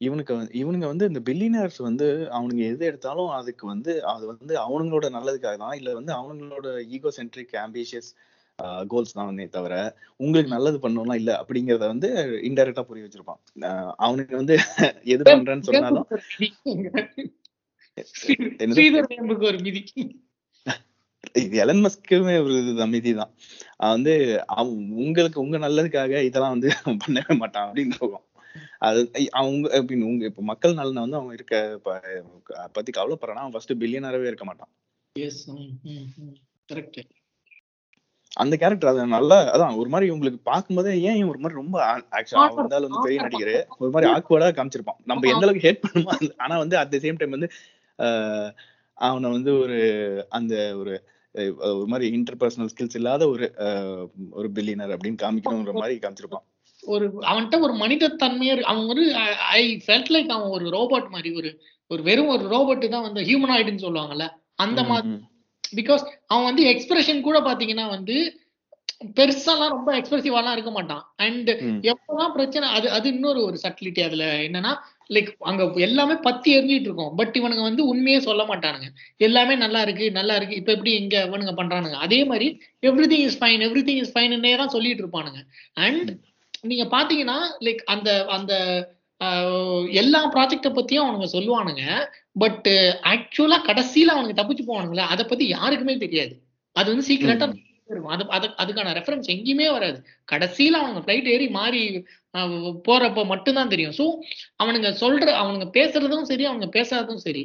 [0.00, 5.56] இவனுக்கு இவனுங்க வந்து இந்த பில்லியனர்ஸ் வந்து அவனுங்க எது எடுத்தாலும் அதுக்கு வந்து அது வந்து அவனுங்களோட நல்லதுக்காக
[5.62, 5.76] தான்.
[5.80, 6.66] இல்ல வந்து அவனுங்களோட
[6.96, 8.10] ஈகோ சென்ட்ரிக் ஆம்பிஷியஸ்
[8.90, 9.74] கோல்ஸ் தான் வந்தே தவிர
[10.20, 12.08] உங்களுக்கு நல்லது பண்ணணும்லாம் இல்ல அப்படிங்கறத வந்து
[12.48, 13.40] இன்டைரக்டா புரிய வச்சிருப்பான்.
[14.04, 14.56] அவனுக்கு வந்து
[15.14, 16.06] எது பண்றேன்னு சொன்னாலும்
[19.48, 19.82] ஒரு மிதி
[21.40, 22.54] இது எலன் மஸ்க்குமே ஒரு
[22.84, 23.32] அமைதி தான்
[23.90, 24.12] வந்து
[24.54, 24.70] அவன்
[25.02, 26.68] உங்களுக்கு உங்க நல்லதுக்காக இதெல்லாம் வந்து
[27.02, 28.24] பண்ணவே மாட்டான் அப்படின்னு இருக்கும்
[28.88, 29.00] அது
[29.40, 29.80] அவங்க
[30.10, 31.54] உங்க இப்ப மக்கள் நலனை வந்து அவன் இருக்க
[32.76, 34.72] பத்தி கவலைப்படுறான் அவன் ஃபர்ஸ்ட் பில்லியனராகவே இருக்க மாட்டான்.
[38.42, 41.76] அந்த கேரக்டர் அது நல்லா அதான் ஒரு மாதிரி உங்களுக்கு பார்க்கும்போதே ஏன் ஒரு மாதிரி ரொம்ப
[42.18, 43.54] ஆக்சுவலா இருந்தாலும் வந்து பெரிய நடிகர்.
[43.82, 45.00] ஒரு மாதிரி ஆக்வர்டா காமிச்சிருப்பான்.
[45.10, 46.12] நம்ம எந்த அளவுக்கு ஹேட் பண்ணுமோ
[46.44, 47.50] ஆனா வந்து அட் த சேம் டைம் வந்து
[48.98, 49.78] அவனை வந்து ஒரு
[50.38, 50.94] அந்த ஒரு
[51.70, 53.46] ஒரு மாதிரி இன்டர்பர்சனல் ஸ்கில்ஸ் இல்லாத ஒரு
[54.38, 56.46] ஒரு பில்லியனர் அப்படின்னு காமிக்கணுங்கிற மாதிரி காமிச்சிருப்பான்.
[56.82, 58.70] ஒரு அவன்கிட்ட ஒரு மனித தன்மையே இருக்கு.
[58.72, 59.02] அவன் ஒரு
[59.58, 61.50] ஐ ஃபெல்ட் லைக் அவன் ஒரு ரோபோட் மாதிரி ஒரு
[61.90, 64.26] ஒரு வெறும் ஒரு ரோபோட் தான் வந்து ஹியூமனாய்டுன்னு சொல்லுவாங்கல்ல
[64.58, 65.16] அந்த மாதிரி.
[65.80, 68.16] பிகாஸ் அவன் வந்து எக்ஸ்பிரஷன் கூட பாத்தீங்கன்னா வந்து
[69.18, 71.02] பெருசாலாம் ரொம்ப எக்ஸ்பிரசிவாலாம் இருக்க மாட்டான்.
[71.26, 71.50] அண்ட்
[71.92, 74.72] எப்பதான் பிரச்சனை அது அது இன்னொரு ஒரு சட்டிலிட்டி அதுல என்னன்னா
[75.14, 77.14] லைக் அங்க எல்லாமே பத்தி எரிஞ்சிட்டு இருக்கும்.
[77.20, 78.88] பட் இவனுங்க வந்து உண்மையே சொல்ல மாட்டானுங்க.
[79.18, 81.98] எல்லாமே நல்லா இருக்கு நல்லா இருக்கு இப்ப எப்படி இங்க இவனுங்க பண்றானுங்க.
[82.06, 82.48] அதே மாதிரி
[83.12, 85.40] everything is fine everything is ஃபைன்னே தான் சொல்லிட்டு இருப்பானுங்க.
[85.86, 86.10] அண்ட்
[86.64, 88.52] நீங்க பாத்தீங்கன்னா லைக் அந்த அந்த
[89.92, 91.82] எல்லா ப்ராஜெக்ட பத்தியும் அவனுங்க சொல்லுவானுங்க.
[92.38, 92.68] பட்
[93.04, 96.34] ஆக்சுவலா கடைசியில அவனுங்க தப்பிச்சு போவானுங்களே அதை பத்தி யாருக்குமே தெரியாது.
[96.76, 97.48] அது வந்து சீக்கிரட்டா
[98.08, 99.98] அது அது அதுக்கான ரெஃபரன்ஸ் எங்கேயுமே வராது.
[100.32, 101.80] கடைசியில அவனுங்க ஃபிளைட் ஏறி மாறி
[102.88, 103.96] போறப்ப மட்டும்தான் தெரியும்.
[103.98, 104.04] ஸோ
[104.56, 107.42] அவனுங்க சொல்ற அவனுங்க பேசுறதும் சரி அவனுங்க பேசாததும் சரி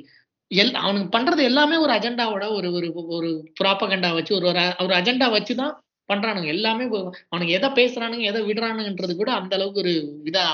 [0.51, 3.29] எல் அவனுங்க பண்றது எல்லாமே ஒரு அஜெண்டாவோட ஒரு ஒரு ஒரு
[3.59, 5.73] ப்ராப்பகண்டா வச்சு ஒரு ஒரு- ஒரு அஜெண்டா வச்சு தான்
[6.09, 6.47] பண்றானுங்க.
[6.55, 6.85] எல்லாமே
[7.31, 9.93] அவனுங்க எதை பேசுறானுங்க எதை விடுறானுங்கன்றது கூட அந்த அளவுக்கு ஒரு
[10.31, 10.45] இதா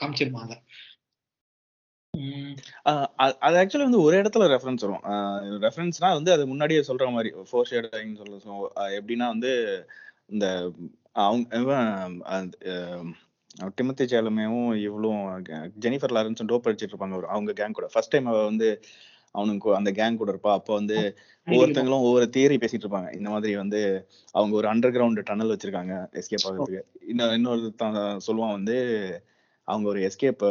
[0.00, 0.54] காமிச்சிருப்பாங்க
[3.44, 5.04] அது ஆக்சுவலி வந்து ஒரு இடத்துல ரெஃபரன்ஸ் வரும்.
[5.64, 9.52] ரெஃபரன்ஸ்னா வந்து அது முன்னாடியே சொல்ற மாதிரி ஃபோர் ஷேடிங் சொல்ல எப்படின்னா வந்து
[10.28, 10.46] இந்த
[11.24, 11.56] அவங்க
[12.34, 13.12] ஆஹ்
[13.78, 15.22] டிமத்தி சேலமேவும் இவளும்
[15.84, 17.20] ஜெனிஃபர் லாரன்ஸும் டோப் அடிச்சிட்டு இருப்பாங்க.
[17.34, 17.86] அவங்க கேங் கூட.
[17.92, 18.68] ஃபர்ஸ்ட் டைம் அவ வந்து
[19.34, 20.52] அவனுக்கு அந்த கேங் கூட இருப்பா.
[20.58, 20.96] அப்போ வந்து
[21.46, 23.10] ஒவ்வொருத்தங்களும் ஒவ்வொரு தியரி பேசிட்டு இருப்பாங்க.
[23.16, 23.80] இந்த மாதிரி வந்து
[24.34, 26.82] அவங்க ஒரு அண்டர் கிரவுண்ட் டனல் வச்சிருக்காங்க எஸ்கேப் ஆகிறதுக்கு.
[27.12, 27.72] இன்னொரு இன்னொரு
[28.26, 28.76] சொல்லுவான் வந்து
[29.68, 30.44] அவங்க ஒரு எஸ்கேப்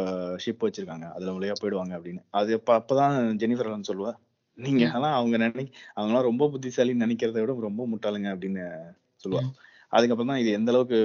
[0.44, 1.06] ஷிப் வச்சிருக்காங்க.
[1.14, 2.22] அதுல வழியா போயிடுவாங்க அப்படின்னு.
[2.40, 4.12] அது அப்ப அப்பதான் ஜெனிஃபர் சொல்லுவா
[4.58, 5.64] நீங்க எல்லாம் அவங்க நினை
[5.96, 8.64] அவங்கலாம் ரொம்ப புத்திசாலின்னு நினைக்கிறத விட ரொம்ப முட்டாளுங்க அப்படின்னு
[9.24, 9.42] சொல்லுவா.
[9.92, 10.98] அதுக்கப்புறம் தான் இது எந்த அளவுக்கு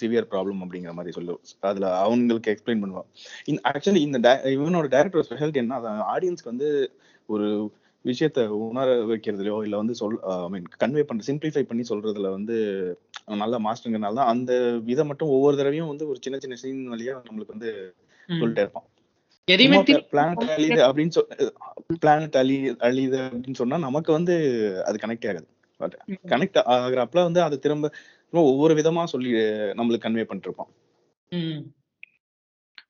[0.00, 1.34] சிவியர் ப்ராப்ளம் அப்படிங்கிற மாதிரி சொல்லு
[1.68, 3.02] அதுல அவங்களுக்கு எக்ஸ்பிளைன் பண்ணுவா.
[3.50, 4.18] இந்த ஆக்சுவலி இந்த
[4.54, 5.78] இவனோட டேரக்டர் ஸ்பெஷாலிட்டி என்ன
[6.14, 6.68] ஆடியன்ஸ்க்கு வந்து
[7.28, 7.46] ஒரு
[8.04, 12.56] விஷயத்த உணர வைக்கிறதுலயோ இல்ல வந்து சொல் ஐ மீன் கன்வே பண்ண சிம்பிளிஃபை பண்ணி சொல்றதுல வந்து
[13.42, 14.52] நல்ல மாஸ்டருங்கிறனால தான் அந்த
[14.86, 17.70] இதை மட்டும் ஒவ்வொரு தடவையும் வந்து ஒரு சின்ன சின்ன சீன் வழியா நம்மளுக்கு வந்து
[18.28, 18.86] சொல்லிட்டே இருப்பான்.
[20.10, 21.30] பிளானட் அழியுது அப்படின்னு சொல்
[22.02, 22.56] பிளானட் அழி
[22.88, 24.34] அழியுது அப்படின்னு சொன்னா நமக்கு வந்து
[24.84, 25.48] அது கனெக்ட் ஆகாது.
[26.32, 27.90] கனெக்ட் ஆகுறப்பல வந்து அது திரும்ப
[28.32, 29.30] ஒவ்வொரு விதமா சொல்லி
[29.78, 30.72] நம்மளுக்கு கன்வே பண்ணிட்டு இருப்பான்.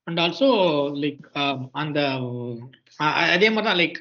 [0.06, 0.48] அண்ட் ஆல்சோ
[1.02, 1.22] லைக்
[1.82, 1.98] அந்த
[3.34, 3.98] அதே மாதிரி தான் லைக்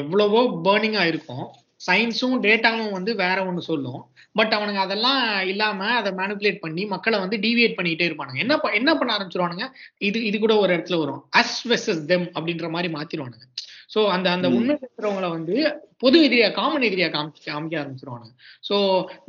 [0.00, 1.44] எவ்வளவோ பேர்னிங்கா இருக்கும்.
[1.80, 4.00] சயின்ஸும் டேட்டாவும் வந்து வேற ஒன்று சொல்லும்.
[4.36, 8.42] பட் அவனுங்க அதெல்லாம் இல்லாம அதை மேனிப்புலேட் பண்ணி மக்களை வந்து டிவியேட் பண்ணிக்கிட்டே இருப்பானுங்க.
[8.44, 9.66] என்ன என்ன பண்ண ஆரம்பிச்சிருவானுங்க?
[10.08, 11.22] இது இது கூட ஒரு இடத்துல வரும்.
[11.40, 13.48] அஸ் வெசஸ் தெம் அப்படின்ற மாதிரி மாத்திருவானுங்க
[13.94, 14.46] ஸோ அந்த அந்த.
[14.58, 15.54] உண்மை பேசுறவங்கள வந்து
[15.98, 18.32] பொது எதிரியா காமன் எதிரியா காமிச்சு காமிக்க ஆரம்பிச்சிருவானுங்க.
[18.68, 18.76] ஸோ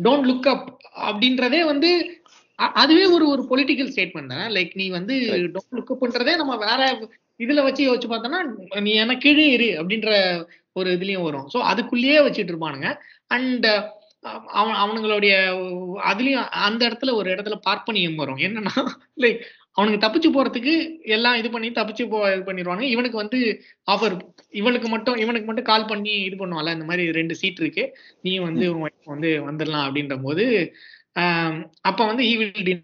[0.05, 0.67] டோன்ட் லுக் அப்
[1.07, 1.89] அப்படின்றதே வந்து
[2.81, 4.45] அதுவே ஒரு ஒரு பொலிட்டிக்கல் ஸ்டேட்மெண்ட் தானே?
[4.57, 5.15] லைக் நீ வந்து.
[5.55, 6.81] டோன்ட் லுக் பண்றதே நம்ம வேற
[7.39, 8.41] இதுல வச்சு யோசிச்சு பார்த்தோம்னா
[8.87, 10.11] நீ எனக்கு கீழே இரு அப்படின்ற
[10.79, 11.47] ஒரு இதுலயும் வரும்.
[11.53, 12.89] ஸோ அதுக்குள்ளேயே வச்சுட்டு இருப்பானுங்க.
[13.35, 13.67] அண்ட்
[14.57, 15.33] அவன் அவனுங்களுடைய
[16.11, 18.39] அதுலயும் அந்த இடத்துல ஒரு இடத்துல பார்ப்பனியம் வரும்.
[18.47, 18.75] என்னன்னா
[19.23, 19.41] லைக்
[19.77, 20.73] அவனுக்கு தப்பிச்சு போறதுக்கு
[21.15, 23.39] எல்லாம் இது பண்ணி தப்பிச்சு போ இது பண்ணிடுவானுங்க இவனுக்கு வந்து
[23.87, 24.15] ஆஃபர்
[24.61, 27.85] இவனுக்கு மட்டும் இவனுக்கு மட்டும் கால் பண்ணி இது பண்ணுவான்ல இந்த மாதிரி ரெண்டு சீட் இருக்கு.
[28.25, 28.65] நீ வந்து
[29.13, 30.45] வந்து வந்துடலாம் அப்படின்ற போது
[31.81, 32.83] அப்ப வந்து deny-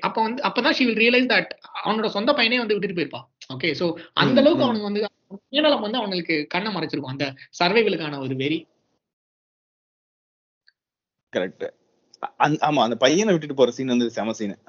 [0.00, 1.48] அப்ப வந்து அப்பதான் she will realize that
[1.84, 3.26] அவனோட சொந்த பையனே வந்து விட்டுட்டு போயிருப்பான்.
[3.54, 4.64] ஓகே சோ அந்த அளவுக்கு.
[4.64, 5.08] அவனுக்கு வந்து
[5.48, 7.12] சுயநலம் வந்து அவனுக்கு கண்ணை மறைச்சிருக்கும்.
[7.14, 8.66] அந்த சர்வைவலுக்கான ஒரு வெறி.
[11.36, 11.70] கரெக்ட்
[12.38, 14.64] ஆமா அந்த பையனை விட்டுட்டு போற சீன் வந்து செம சீன்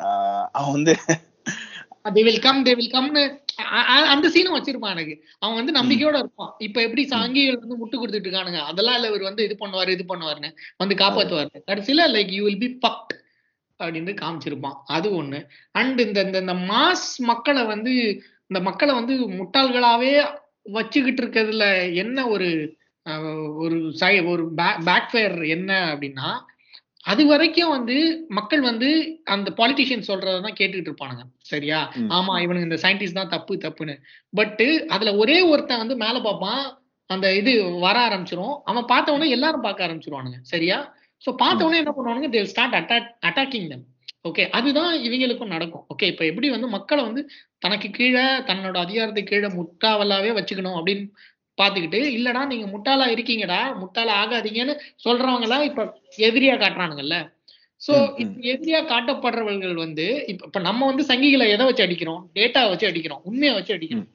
[0.51, 0.95] அவன் வந்து
[2.05, 3.23] they will come they will கம்னு
[4.13, 6.51] அந்த சீனும் வச்சிருப்பான் எனக்கு அவன் வந்து நம்பிக்கையோட இருப்பான்.
[6.67, 8.61] இப்ப எப்படி சாங்கிகள் வந்து முட்டு கொடுத்துட்டு இருக்கானுங்க?
[8.71, 11.61] அதெல்லாம் இல்ல இவர் வந்து இது பண்ணுவாரு இது பண்ணுவாருன்னு வந்து காப்பாத்துவாரு.
[11.71, 13.13] கடைசியில like you will be bugged
[13.79, 14.77] அப்படின்னு காமிச்சிருப்பான்.
[14.95, 15.39] அது ஒண்ணு.
[15.79, 17.93] அண்ட் இந்த இந்த இந்த மாஸ் மக்களை வந்து
[18.51, 20.13] இந்த மக்களை வந்து முட்டாள்களாவே
[20.77, 21.65] வச்சுக்கிட்டு இருக்கிறதுல
[22.03, 22.49] என்ன ஒரு
[23.63, 24.43] ஒரு சை ஒரு
[24.89, 26.29] பேக்ஃபயர் என்ன அப்படின்னா
[27.05, 28.89] அது வரைக்கும் வந்து மக்கள் வந்து
[29.23, 31.23] அந்த பாலிட்டிஷியன் சொல்றதான் கேட்டுக்கிட்டு இருப்பானுங்க.
[31.51, 31.79] சரியா.
[32.17, 33.95] ஆமா இவனுங்க இந்த சயின்டிஸ்ட் தான் தப்பு தப்புன்னு.
[34.33, 36.61] பட் அதுல ஒரே ஒருத்தன் வந்து மேல பார்ப்பான்
[37.09, 38.55] அந்த இது வர ஆரம்பிச்சிரும்.
[38.63, 40.39] அவன் பார்த்த உடனே எல்லாரும் பார்க்க ஆரம்பிச்சிருவானுங்க.
[40.41, 40.77] சரியா?
[41.23, 42.29] சோ பார்த்த உடனே என்ன பண்ணுவானுங்க?
[42.35, 43.81] They start attack attacking them.
[44.29, 45.85] Okay அதுதான் இவங்களுக்கும் நடக்கும்.
[45.93, 47.21] ஓகே இப்ப எப்படி வந்து மக்களை வந்து
[47.57, 51.05] தனக்கு கீழே தன்னோட அதிகாரத்துக்கு கீழே முட்டாவலாவே வச்சுக்கணும் அப்படின்னு
[51.61, 54.73] பாத்துக்கிட்டு இல்லடா நீங்க முட்டாளா இருக்கீங்கடா முட்டாளா ஆகாதீங்கன்னு
[55.05, 55.83] சொல்றவங்கள இப்ப
[56.19, 57.17] எதிரியா காட்டுறானுங்கல்ல?
[57.81, 57.93] சோ
[58.51, 62.21] எதிரியா காட்டப்படுறவர்கள் வந்து இப்ப இப்ப நம்ம வந்து சங்கிகளை எதை வச்சு அடிக்கிறோம்?
[62.35, 64.07] டேட்டா வச்சு அடிக்கிறோம் உண்மையை வச்சு அடிக்கிறோம்.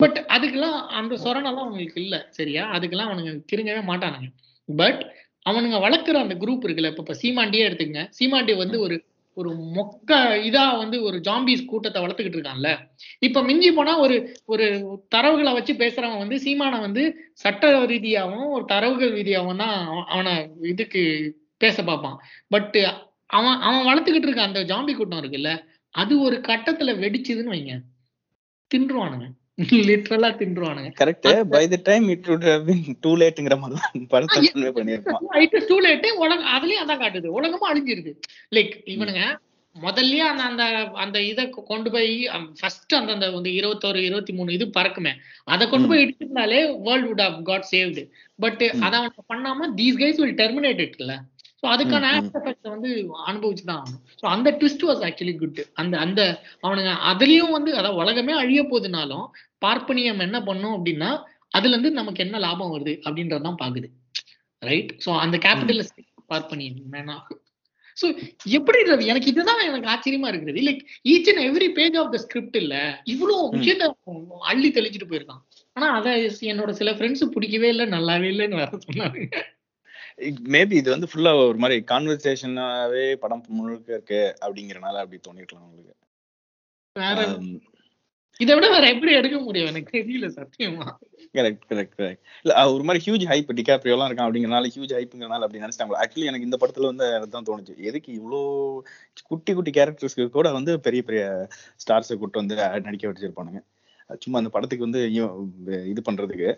[0.00, 2.62] பட் அதுக்கெல்லாம் அந்த சொரணெல்லாம் அவங்களுக்கு இல்ல சரியா?
[2.72, 4.28] அதுக்கெல்லாம் அவனுங்க திருங்கவே மாட்டானுங்க.
[4.68, 5.02] பட்
[5.46, 8.04] அவனுங்க வளர்க்குற அந்த குரூப் இருக்குல்ல இப்ப சீமாண்டியே எடுத்துக்கங்க.
[8.18, 8.96] சீமாண்டி வந்து ஒரு
[9.34, 10.10] ஒரு மொக்க
[10.48, 12.70] இதா வந்து ஒரு ஜாம்பிஸ் கூட்டத்தை வளர்த்துக்கிட்டு இருக்கான்ல.
[13.18, 14.66] இப்ப மிஞ்சி போனா ஒரு ஒரு
[15.14, 21.02] தரவுகளை வச்சு பேசுறவன் வந்து சீமானை வந்து சட்ட ரீதியாகவும் ஒரு தரவுகள் ரீதியாகவும் தான் அவனை இதுக்கு
[21.58, 22.18] பேச பார்ப்பான்.
[22.48, 22.78] பட்
[23.30, 25.52] அவன் அவன் வளர்த்துக்கிட்டு இருக்க அந்த ஜாம்பி கூட்டம் இருக்குல்ல
[25.94, 27.74] அது ஒரு கட்டத்துல வெடிச்சதுன்னு வைங்க.
[28.70, 29.26] தின்றுவானுங்க.
[29.88, 30.90] லிட்ரலா தின்றுவானுங்க.
[31.00, 35.24] Correct by the time it would have been too லேட்ங்கிற மாதிரி தான் படத்தை convey பண்ணியிருப்பான்.
[35.44, 37.28] இட் இஸ் டூ லேட் உலகம் அதுலயும் அதான் காட்டுது.
[37.38, 38.12] உலகமும் அழிஞ்சிருது.
[38.56, 39.22] லைக் இவனுங்க
[39.76, 40.62] முதல்லயே அந்த அந்த
[41.02, 42.10] அந்த இதை கொண்டு போய்
[42.58, 45.12] ஃபர்ஸ்ட் அந்த அந்த வந்து இருபத்தோரு இருபத்தி மூணு இது பறக்குமே.
[45.44, 48.02] அதை கொண்டு போய் இடிச்சிருந்தாலே world would have got saved
[48.38, 48.64] but.
[48.86, 51.14] அதை அவன் பண்ணாம தீஸ் கைஸ் வில் டெர்மினேட் இட்ல
[51.62, 52.06] ஸோ அதுக்கான.
[52.18, 52.90] ஆஃப்டர் எஃபெக்ட்ஸ் வந்து
[53.30, 54.00] அனுபவிச்சு தான் ஆகணும்.
[54.20, 56.20] ஸோ அந்த ட்விஸ்ட் வாஸ் ஆக்சுவலி குட் அந்த அந்த
[56.64, 59.26] அவனுங்க அதுலயும் வந்து அதாவது உலகமே அழிய போகுதுனாலும்
[59.66, 61.10] பார்ப்பனியம் என்ன பண்ணும் அப்படின்னா
[61.58, 63.88] அதுல இருந்து நமக்கு என்ன லாபம் வருது அப்படின்றதான் பாக்குது.
[64.62, 67.16] ரைட் சோ அந்த கேபிட்டலிஸ்ட் பார்ப்பனியம் வேணா
[67.96, 68.06] சோ
[68.58, 70.60] எப்படி ரவி எனக்கு இதுதான் எனக்கு ஆச்சரியமா இருக்குது.
[70.68, 72.74] Like each and every page of the script இல்ல
[73.14, 73.88] இவ்வளவு விஷயத்த
[74.52, 75.42] அள்ளி தெளிச்சிட்டு போயிருக்கான்.
[75.76, 76.14] ஆனா அத
[76.52, 79.20] என்னோட சில ஃப்ரெண்ட்ஸ் பிடிக்கவே இல்லை நல்லாவே இல்லைன்னு வேற சொன்னாங்க.
[80.54, 85.94] மேபி இது வந்து ஃபுல்லா ஒரு மாதிரி கான்வர்சேஷனாவே படம் முழுக்க இருக்கு அப்படிங்கறனால அப்படி தோணிருக்கலாம் உங்களுக்கு.
[86.96, 87.20] வேற
[88.40, 89.68] இதை விட வேற எப்படி எடுக்க முடியும்?
[89.70, 90.86] எனக்கு தெரியல சத்தியமா.
[91.34, 95.62] கரெக்ட் கரெக்ட் கரெக்ட் இல்ல ஒரு மாதிரி ஹியூஜ் ஹைப் டிகாப்ரியோ எல்லாம் இருக்கான் அப்படிங்கறனால ஹியூஜ் ஹைப்புங்கறனால அப்படி
[95.64, 97.74] நினைச்சிட்டாங்க ஆக்சுவலி எனக்கு இந்த படத்துல வந்து அதுதான் தோணுச்சு.
[97.88, 98.40] எதுக்கு இவ்வளோ
[99.30, 101.24] குட்டி குட்டி கேரக்டர்ஸ்க்கு கூட வந்து பெரிய பெரிய
[101.84, 103.60] ஸ்டார்ஸை கூட்டு வந்து நடிக்க வச்சிருப்பானுங்க.
[104.24, 105.02] சும்மா அந்த படத்துக்கு வந்து
[105.92, 106.50] இது பண்றதுக்கு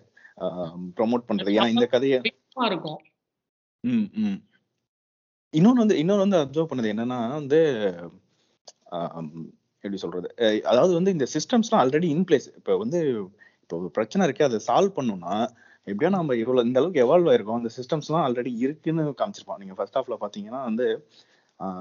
[0.98, 1.58] ப்ரொமோட் பண்றதுக்கு.
[1.60, 2.18] ஏன்னா இந்த கதையை
[2.72, 3.00] இருக்கும்.
[3.84, 4.38] ம் ம்.
[5.54, 7.58] இன்னொன்னு வந்து இன்னொன்னு வந்து அப்சர்வ் பண்ணது என்னன்னா வந்து
[9.84, 10.28] எப்படி சொல்றது?
[10.64, 13.00] அதாவது வந்து இந்த சிஸ்டம்ஸ்லாம் ஆல்ரெடி இன் பிளேஸ் இப்போ வந்து
[13.62, 15.34] இப்போ ஒரு பிரச்சனை இருக்கு அதை சால்வ் பண்ணணும்னா
[15.86, 17.60] எப்படியா நம்ம இவ்வளவு இந்த அளவுக்கு எவால்வ் ஆயிருக்கோம்.
[17.60, 20.86] அந்த சிஸ்டம்ஸ்லாம் ஆல்ரெடி இருக்குன்னு காமிச்சிருப்பான் நீங்க ஃபர்ஸ்ட் ஹாஃப்ல பாத்தீங்கன்னா வந்து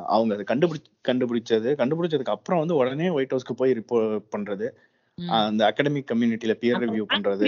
[0.05, 4.67] அவங்க அதை கண்டுபிடிச்சு கண்டுபிடிச்சது கண்டுபிடிச்சதுக்கு அப்புறம் வந்து உடனே ஒயிட் ஹவுஸ்க்கு போய் ரிப்போர்ட் பண்றது
[5.37, 7.47] அந்த அகடமிக் கம்யூனிட்டியில பியர் ரிவ்யூ பண்றது.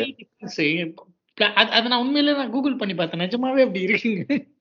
[1.36, 3.30] அது அது நான் உண்மையிலே நான் கூகுள் பண்ணி பார்த்தேன்.
[3.30, 4.54] நிஜமாவே அப்படி இருக்குங்க.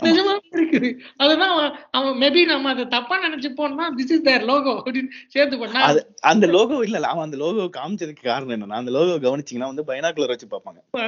[0.00, 0.98] நிஜமாவே இருக்குது.
[1.16, 6.46] அதுதான் அவன் மேபி நம்ம அதை தப்பா நினைச்சுப்போம்னா திஸ் இஸ் தேர் லோகோ அப்படின்னு சேர்த்து பண்ணா அந்த
[6.46, 11.00] லோகோ இல்ல அவன் அந்த லோகோ காமிச்சதுக்கு காரணம் என்னன்னா அந்த லோகோ கவனிச்சீங்கன்னா வந்து பைனாக்குலர் வச்சு பார்ப்பாங்க.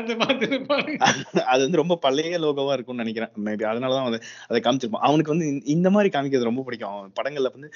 [1.39, 3.31] அது வந்து ரொம்ப பழைய லோகோவா இருக்கும்னு நினைக்கிறேன்.
[3.45, 4.99] மேபி அதனாலதான் அதை காமிச்சிருப்பான்.
[5.01, 6.91] அவனுக்கு வந்து இந்த- இந்த மாதிரி காமிக்கிறது ரொம்ப பிடிக்கும்.
[6.91, 7.73] அவன் படங்கள்ல வந்து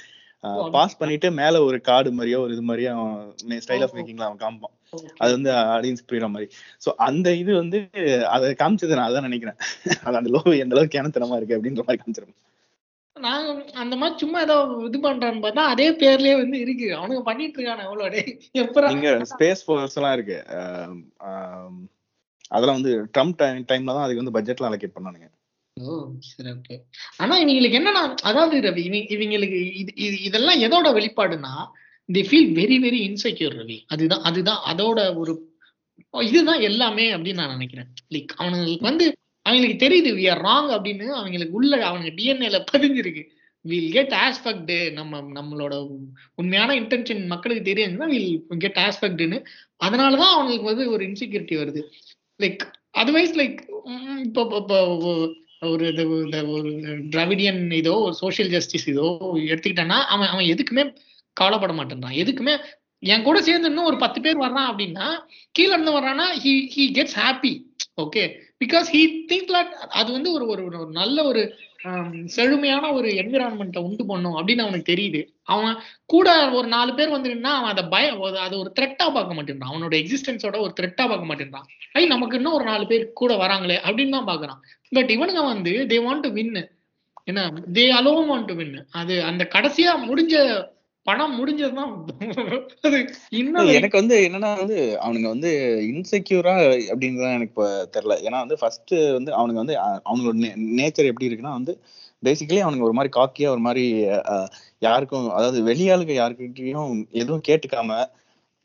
[0.73, 4.73] பாஸ் பண்ணிட்டு மேல ஒரு கார்டு மாதிரியோ ஒரு இது மாதிரியோ அவன் ஸ்டைல் ஆஃப் மேக்கிங்ல அவன் காமிப்பான்.
[5.17, 6.47] அது வந்து ஆடியன்ஸ் புரியுற மாதிரி.
[6.85, 7.79] சோ அந்த இது வந்து
[8.35, 9.57] அதை காமிச்சது நான் அதான் நினைக்கிறேன்.
[10.07, 12.43] அது அந்த லோகோ எந்த அளவுக்கு கேனத்தனமா இருக்கு அப்படின்ற மாதிரி காமிச்சிருப்பான்
[13.15, 14.55] நாங்க அந்த மாதிரி சும்மா ஏதோ
[14.87, 16.87] இது பண்றான்னு பார்த்தா அதே பேர்லயே வந்து இருக்கு.
[16.97, 18.23] அவனுங்க பண்ணிட்டு இருக்கானு எவ்வளோ டே
[18.63, 20.37] எப்பறம் இங்க ஸ்பேஸ் ஃபோர்ஸ் எல்லாம் இருக்கு.
[22.51, 23.39] அதெல்லாம் வந்து ட்ரம்ப்
[23.71, 25.27] டைம்ல தான் அதுக்கு வந்து பட்ஜெட்லாம் அலோகேட் பண்ணானுங்க.
[25.79, 26.83] ஓ சிறப்பு
[27.17, 31.53] ஆனா இவங்களுக்கு என்னன்னா அதாவது ரவி இவங்களுக்கு இது இது- இதெல்லாம் எதோட வெளிப்பாடுனா
[32.05, 33.83] they feel very very insecure Ravi.
[33.87, 35.55] அதுதான் அதுதான் அதோட ஒரு
[36.11, 37.87] இதுதான் எல்லாமே அப்படின்னு நான் நினைக்கிறேன்.
[38.09, 43.23] லைக் அவனுங்களுக்கு வந்து அவங்களுக்கு தெரியுது வி ஆர் ராங் அப்படின்னு அவங்களுக்கு உள்ள அவங்க டிஎன்ஏல பதிஞ்சிருக்கு.
[43.61, 45.87] வில் கெட் ஆஸ்பெக்டு நம்ம நம்மளோட
[46.35, 49.45] உண்மையான இன்டென்ஷன் மக்களுக்கு தெரியுதுன்னா வில் கெட் ஆஸ்பெக்ட்னு
[49.83, 51.81] அதனாலதான் அவங்களுக்கு வந்து ஒரு இன்செக்யூரிட்டி வருது.
[52.43, 52.57] லைக்
[52.97, 53.59] அதர்வைஸ் லைக்
[54.23, 54.77] இப்போ இப்போ
[55.61, 56.69] ஒரு இது இந்த ஒரு
[57.09, 60.83] டிராவிடியன் இதோ ஒரு சோஷியல் ஜஸ்டிஸ் இதோ எடுத்துக்கிட்டான்னா அவன் அவன் எதுக்குமே
[61.37, 62.17] கவலைப்பட மாட்டேன்றான்.
[62.17, 62.53] எதுக்குமே
[63.03, 65.07] என் கூட சேர்ந்து இன்னும் ஒரு பத்து பேர் வர்றான் அப்படின்னா
[65.51, 67.51] கீழே இருந்து வர்றான்னா he he gets happy
[68.01, 68.23] okay
[68.61, 71.41] because he think lot அது வந்து ஒரு ஒரு நல்ல ஒரு
[71.85, 75.21] um, செழுமையான ஒரு என்விரான்மெண்ட்டை உண்டு பண்ணும் அப்படின்னு அவனுக்கு தெரியுது.
[75.45, 78.07] அவன் கூட ஒரு நாலு பேர் வந்துருன்னா அவன் அதை பய
[78.45, 79.71] அது ஒரு த்ரெட்டா பார்க்க மாட்டேன்றான்.
[79.73, 81.67] அவனோட எக்ஸிஸ்டன்ஸோட ஒரு த்ரெட்டா பார்க்க மாட்டேன்றான்.
[81.95, 85.99] ஐ நமக்கு இன்னும் ஒரு நாலு பேர் கூட வராங்களே அப்படின்னு தான் பாக்குறான் பட் இவனுங்க வந்து தே
[86.07, 86.63] வாண்ட் டு வின்னு
[87.25, 87.41] என்ன?
[87.77, 90.35] தே அலோவ் வாண்ட் டு வின்னு அது அந்த கடைசியா முடிஞ்ச
[91.07, 91.91] பணம் முடிஞ்சதுதான்
[92.83, 92.97] அது
[93.31, 95.51] இன்னும் எனக்கு வந்து என்னன்னா வந்து அவனுங்க வந்து
[95.89, 96.53] இன்செக்யூரா
[96.89, 98.15] அப்படின்றத எனக்கு இப்ப தெரியல.
[98.25, 100.33] ஏன்னா வந்து ஃபர்ஸ்ட் வந்து அவனுங்க வந்து அவனோட
[100.77, 101.73] நேச்சர் எப்படி இருக்குன்னா வந்து
[102.23, 103.85] பேசிக்கலி அவனுங்க ஒரு மாதிரி காக்கியா ஒரு மாதிரி
[104.81, 107.91] யாருக்கும் அதாவது வெளியாளுங்க யாருக்கிட்டையும் எதுவும் கேட்டுக்காம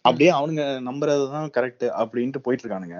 [0.04, 2.96] அப்படியே அவனுங்க நம்புறதுதான் கரெக்ட் அப்படின்ட்டு போயிட்டு இருக்கானுங்க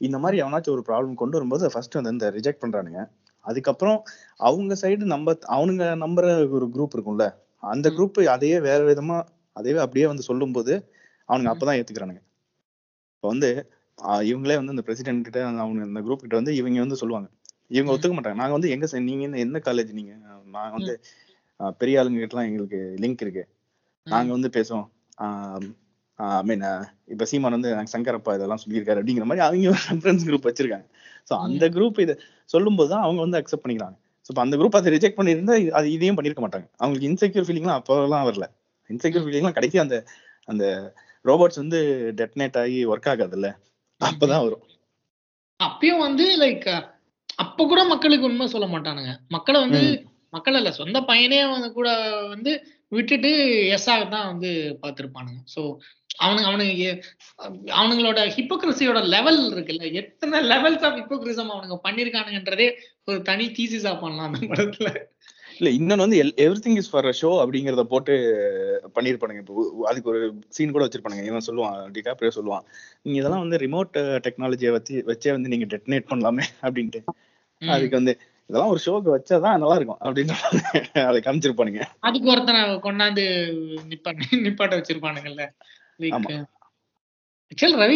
[0.00, 3.00] இந்த மாதிரி எவனாச்சும் ஒரு ப்ராப்ளம் கொண்டு வரும்போது ஃபர்ஸ்ட் வந்து இந்த ரிஜெக்ட் பண்றானுங்க.
[3.44, 3.98] அதுக்கப்புறம்
[4.40, 7.26] அவங்க சைடு நம்ப அவனுங்க நம்புற ஒரு குரூப் இருக்கும்ல
[7.62, 7.90] அந்த.
[7.90, 10.92] குரூப் அதையே வேற விதமா அதையே அப்படியே வந்து சொல்லும்போது
[11.28, 11.46] அவனுங்க ம்.
[11.46, 12.20] அப்பதான் ஏத்துக்கிறானுங்க.
[13.14, 13.72] இப்போ வந்து
[14.04, 17.28] இவங்களே வந்து இந்த பிரசிடென்ட் கிட்ட அவங்க இந்த குரூப் கிட்ட வந்து இவங்க வந்து சொல்லுவாங்க.
[17.68, 17.92] இவங்க.
[17.92, 18.34] ஒத்துக்க மாட்டாங்க.
[18.34, 20.12] நாங்க வந்து எங்க நீங்க என்ன- எந்த காலேஜ் நீங்க?
[20.50, 21.00] நாங்க வந்து
[21.78, 23.48] பெரிய ஆளுங்க கிட்ட எங்களுக்கு லிங்க் இருக்கு.
[24.04, 24.88] நாங்க வந்து பேசுவோம்.
[26.14, 26.62] ஐ மீன்
[27.06, 30.86] இப்ப சீமான் வந்து எனக்கு சங்கரப்பா இதெல்லாம் சொல்லியிருக்காரு அப்படிங்கிற மாதிரி அவங்க ரெஃபரன்ஸ் குரூப் வச்சிருக்காங்க.
[31.30, 33.96] சோ அந்த குரூப் இதை சொல்லும்போது தான் அவங்க வந்து அக்செப்ட் பண்ணிக்கிறாங்க.
[34.26, 36.66] ஸோ இப்போ அந்த குரூப் அதை ரிஜெக்ட் பண்ணியிருந்தா அது இதையும் பண்ணிருக்க மாட்டாங்க.
[36.78, 38.46] அவங்களுக்கு இன்செக்யூர் ஃபீலிங்லாம் அப்போலாம் வரல.
[38.90, 39.96] இன்செக்யூர் ஃபீலிங்லாம் கடைசி அந்த
[40.48, 40.64] அந்த
[41.24, 41.80] ரோபோட்ஸ் வந்து
[42.20, 43.48] டெட்னேட் ஆகி ஒர்க் ஆகாதுல்ல?
[44.00, 44.64] அப்பதான் வரும்.
[45.60, 46.68] அப்பயும் வந்து லைக்
[47.38, 49.12] அப்ப கூட மக்களுக்கு உண்மை சொல்ல மாட்டானுங்க.
[49.28, 49.82] மக்களை வந்து.
[50.32, 51.88] மக்கள் இல்ல சொந்த பையனே வந்து கூட
[52.28, 52.52] வந்து
[52.88, 53.30] விட்டுட்டு
[53.76, 54.50] எஸ் தான் வந்து
[54.82, 55.40] பார்த்திருப்பானுங்க.
[55.54, 55.60] சோ
[56.24, 56.86] அவனுங்க அவனுங்க
[57.78, 59.86] அவனுங்களோட ஹிப்போக்ரஸியோட லெவல் இருக்குல்ல?
[60.00, 62.68] எத்தனை லெவல்ஸ் ஆஃப் ஹிப்போக்ரிசம் அவனுங்க பண்ணிருக்கானுங்கன்றதே
[63.08, 64.90] ஒரு தனி தீசிஸா பண்ணலாம் அந்த படத்துல.
[65.58, 68.14] இல்ல இன்னொன்னு வந்து everything is for show அப்படிங்கறத போட்டு
[68.96, 69.42] பண்ணிருப்பானுங்க.
[69.44, 70.20] இப்போ அதுக்கு ஒரு
[70.56, 71.24] சீன் கூட வச்சிருப்பானுங்க.
[71.30, 72.64] இவன் சொல்லுவான் டிகாப்ரியோ சொல்லுவான்.
[73.02, 77.02] நீங்க இதெல்லாம் வந்து ரிமோட் டெக்னாலஜியை வச்சு வச்சே வந்து நீங்க டெட்டனேட் பண்ணலாமே அப்படின்ட்டு.
[77.62, 78.14] அதுக்கு வந்து
[78.50, 80.34] இதெல்லாம் ஒரு ஷோக்கு வச்சாதான் நல்லா இருக்கும் அப்படின்னு
[81.08, 81.82] அதை காமிச்சிருப்பானுங்க.
[82.08, 83.24] அதுக்கு ஒருத்தனை கொண்டாந்து
[83.92, 85.44] நிப்பாட்ட நிப்பாட்ட வச்சிருப்பானுங்கல்ல.
[85.98, 86.10] ரவி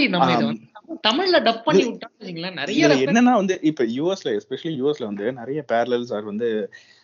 [0.09, 0.49] நம்ம இதை ஆம்.
[0.49, 0.65] வந்து
[1.05, 5.33] தமிழ்ல டப் பண்ணி விட்டோம் வச்சுங்களேன் நிறைய இதுல reference- என்னன்னா வந்து இப்ப யூஎஸ்ல எஸ்பெஷலி யூஎஸ்ல வந்து
[5.33, 6.49] நிறைய பேரலல்ஸ் ஆர் வந்து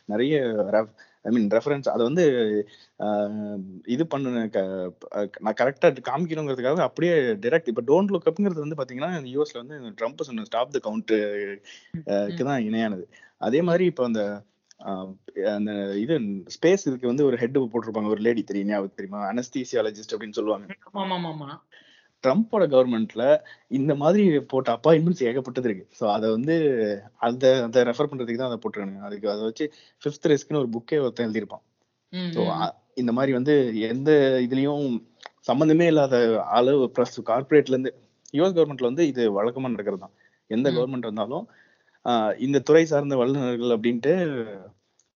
[0.08, 0.34] நிறைய
[1.24, 2.24] ஐ மீன் ரெஃபரன்ஸ் அதை வந்து
[3.86, 4.30] இது பண்ணு
[5.40, 10.44] நான் கரெக்டா காமிக்கணுங்கிறதுக்காக அப்படியே டைரக்ட் இப்ப டோன்ட் லுக் அப்ங்கிறது வந்து பாத்தீங்கன்னா யூஎஸ்ல வந்து ட்ரம்ப் சொன்ன
[10.44, 11.12] ஸ்டாப் த கவுண்ட்
[12.42, 13.04] தான் இணையானது.
[13.40, 14.22] அதே மாதிரி இப்ப அந்த
[15.56, 16.14] அந்த இது
[16.54, 19.20] ஸ்பேஸ் இதுக்கு வந்து ஒரு ஹெட் போட்டிருப்பாங்க ஒரு லேடி தெரியும் ஞாபகம் தெரியுமா?
[19.32, 20.66] அனஸ்தீசியாலஜிஸ்ட் அப்படின்னு சொல்லுவாங்க.
[22.24, 23.24] ட்ரம்ப்போட கவர்மெண்ட்ல
[23.78, 25.86] இந்த மாதிரி போட்ட அப்பாயின்மெண்ட்ஸ் ஏகப்பட்டது இருக்கு.
[26.00, 26.54] ஸோ அதை வந்து
[27.28, 29.02] அந்த அதை ரெஃபர் பண்றதுக்கு தான் அதை போட்டுருக்கானுங்க.
[29.08, 29.66] அதுக்கு அதை வச்சு
[30.02, 31.64] ஃபிஃப்த் ரிஸ்க்னு ஒரு புக்கே ஒருத்தன் எழுதியிருப்பான்.
[32.36, 32.42] ஸோ
[33.02, 33.54] இந்த மாதிரி வந்து
[33.90, 34.10] எந்த
[34.46, 34.86] இதுலயும்
[35.48, 36.16] சம்பந்தமே இல்லாத
[36.58, 37.92] அளவு ப்ளஸ் கார்பரேட்ல இருந்து
[38.34, 40.14] யுஎஸ் கவர்மெண்ட்ல வந்து இது வழக்கமா நடக்கிறது தான்
[40.50, 40.66] எந்த.
[40.76, 41.46] கவர்மெண்ட் வந்தாலும்
[42.46, 44.12] இந்த துறை சார்ந்த வல்லுநர்கள் அப்படின்ட்டு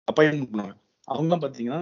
[0.07, 0.75] அப்பாயின்மெண்ட் பண்ணுவாங்க.
[1.07, 1.81] அவங்க பாத்தீங்கன்னா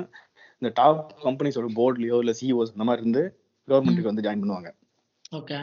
[0.62, 3.24] இந்த டாப் கம்பெனிஸோட போர்ட்லயோ இல்ல சிஓஸ் அந்த மாதிரி இருந்து
[3.68, 4.70] கவர்மெண்ட்டுக்கு வந்து ஜாயின் பண்ணுவாங்க.
[5.40, 5.58] ஓகே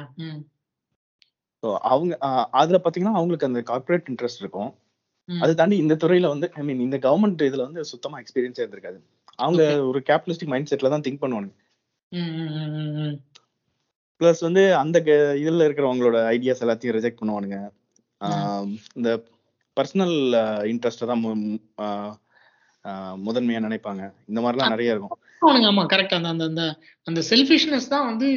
[1.63, 2.13] ஸோ அவங்க
[2.61, 4.71] அதுல பாத்தீங்கன்னா அவங்களுக்கு அந்த கார்ப்பரேட் இன்ட்ரெஸ்ட் இருக்கும்.
[5.29, 8.99] அது தாண்டி இந்த துறையில வந்து ஐ மீன் இந்த கவர்மெண்ட் இதுல வந்து சுத்தமா எக்ஸ்பீரியன்ஸே இருந்திருக்காது.
[9.43, 9.63] அவங்க.
[9.91, 11.51] ஒரு கேபிட்டலிஸ்டிக் மைண்ட் செட்ல தான் திங்க் பண்ணுவாங்க.
[14.21, 14.99] பிளஸ் வந்து அந்த
[15.43, 17.59] இதுல இருக்கிறவங்களோட ஐடியாஸ் எல்லாத்தையும் ரிஜெக்ட் பண்ணுவானுங்க.
[18.99, 19.11] இந்த
[19.77, 20.17] பர்சனல்
[20.73, 21.25] இன்ட்ரெஸ்ட்டை தான்
[23.27, 24.03] முதன்மையா நினைப்பாங்க.
[24.31, 25.17] இந்த மாதிரிலாம் நிறைய இருக்கும்.
[25.43, 26.63] அவனுங்க ஆமா கரெக்ட் அந்த அந்த
[27.07, 28.29] அந்த செல்ஃபிஷ்னஸ் தான் வந்து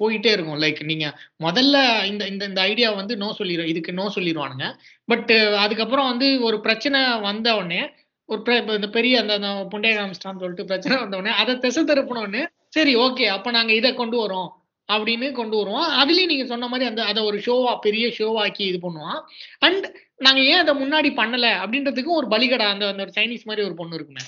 [0.00, 0.60] போயிட்டே இருக்கும்.
[0.64, 1.06] லைக் நீங்க
[1.46, 1.76] முதல்ல
[2.10, 4.68] இந்த இந்த இந்த ஐடியா வந்து நோ சொல்லிடும் இதுக்கு நோ சொல்லிடுவானுங்க
[5.12, 5.32] பட்
[5.64, 7.82] அதுக்கப்புறம் வந்து ஒரு பிரச்சனை வந்த உடனே
[8.28, 12.42] ஒரு இந்த பெரிய அந்த அந்த புண்டேகாம்ஸ்டான்னு சொல்லிட்டு பிரச்சனை வந்த உடனே அதை திசை திருப்பின உடனே
[12.76, 14.50] சரி ஓகே அப்ப நாங்க இதை கொண்டு வரோம்.
[14.94, 19.20] அப்படின்னு கொண்டு வருவோம் அதுலயும் நீங்க சொன்ன மாதிரி அந்த அதை ஒரு ஷோவா பெரிய ஷோவாக்கி இது பண்ணுவான்.
[19.58, 19.86] அண்ட்
[20.26, 23.96] நாங்க ஏன் அதை முன்னாடி பண்ணல அப்படின்றதுக்கும் ஒரு பலிகடா அந்த அந்த ஒரு சைனீஸ் மாதிரி ஒரு பொண்ணு
[24.00, 24.24] இருக்குமே.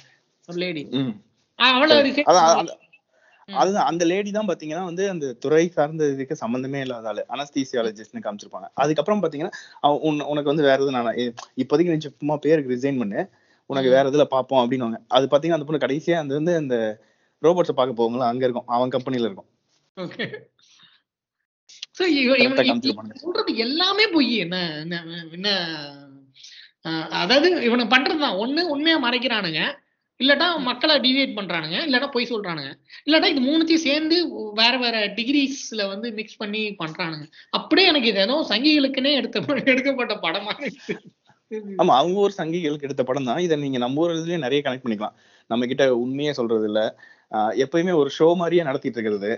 [0.49, 0.85] ஒரு லேடி.
[1.59, 1.99] அவளை.
[3.49, 7.23] அதுதான் அந்த லேடி தான் பாத்தீங்கன்னா வந்து அந்த துறை சார்ந்த இதுக்கு சம்பந்தமே இல்லாத ஆளு.
[7.35, 8.69] அனஸ்தீசியாலஜிஸ்ட்னு காமிச்சிருப்பாங்க.
[8.83, 9.53] அதுக்கப்புறம் பாத்தீங்கன்னா
[10.33, 11.19] உனக்கு வந்து வேற எதுவும் நான்
[11.63, 13.23] இப்போதைக்கு நீ சும்மா பேருக்கு ரிசைன் பண்ணு.
[13.71, 13.91] உனக்கு.
[13.97, 14.99] வேற இதுல பாப்போம் அப்படின்னுவாங்க.
[15.17, 16.77] அது பாத்தீங்கன்னா அந்த பொண்ணு கடைசியா அந்த வந்து அந்த
[17.43, 18.69] ரோபோட்ஸை பார்க்க போவாங்களா அங்க இருக்கும்.
[18.77, 19.49] அவன் கம்பெனில இருக்கும்.
[19.97, 20.25] ஓகே
[21.97, 22.05] சோ
[23.23, 24.35] சொல்றது எல்லாமே பொய்.
[24.45, 24.57] என்ன
[25.37, 25.49] என்ன
[27.23, 28.39] அதாவது இவனை பண்றதுதான்.
[28.45, 29.61] ஒண்ணு உண்மையா மறைக்கிறானுங்க.
[30.21, 31.77] இல்லட்டா மக்களை டிவியேட் பண்றானுங்க.
[31.89, 32.71] இல்லட்டா பொய் சொல்றானுங்க.
[33.07, 34.17] இல்லட்டா இது மூணுத்தையும் சேர்ந்து
[34.61, 37.27] வேற வேற டிகிரிஸ்ல வந்து மிக்ஸ் பண்ணி பண்றானுங்க.
[37.59, 40.55] அப்படியே எனக்கு இது ஏதோ சங்கிகளுக்குன்னே எடுத்த எடுக்கப்பட்ட படமா.
[41.81, 43.43] ஆமா அவங்க ஒரு சங்கிகளுக்கு எடுத்த படம் தான்.
[43.47, 45.17] இதை நீங்க நம்ம ஊர் இதுலயே நிறைய கனெக்ட் பண்ணிக்கலாம்.
[45.51, 46.81] நம்ம கிட்ட உண்மையே சொல்றது இல்ல.
[47.65, 49.33] எப்பயுமே ஒரு ஷோ மாதிரியே நடத்திட்டு இருக்கிறது.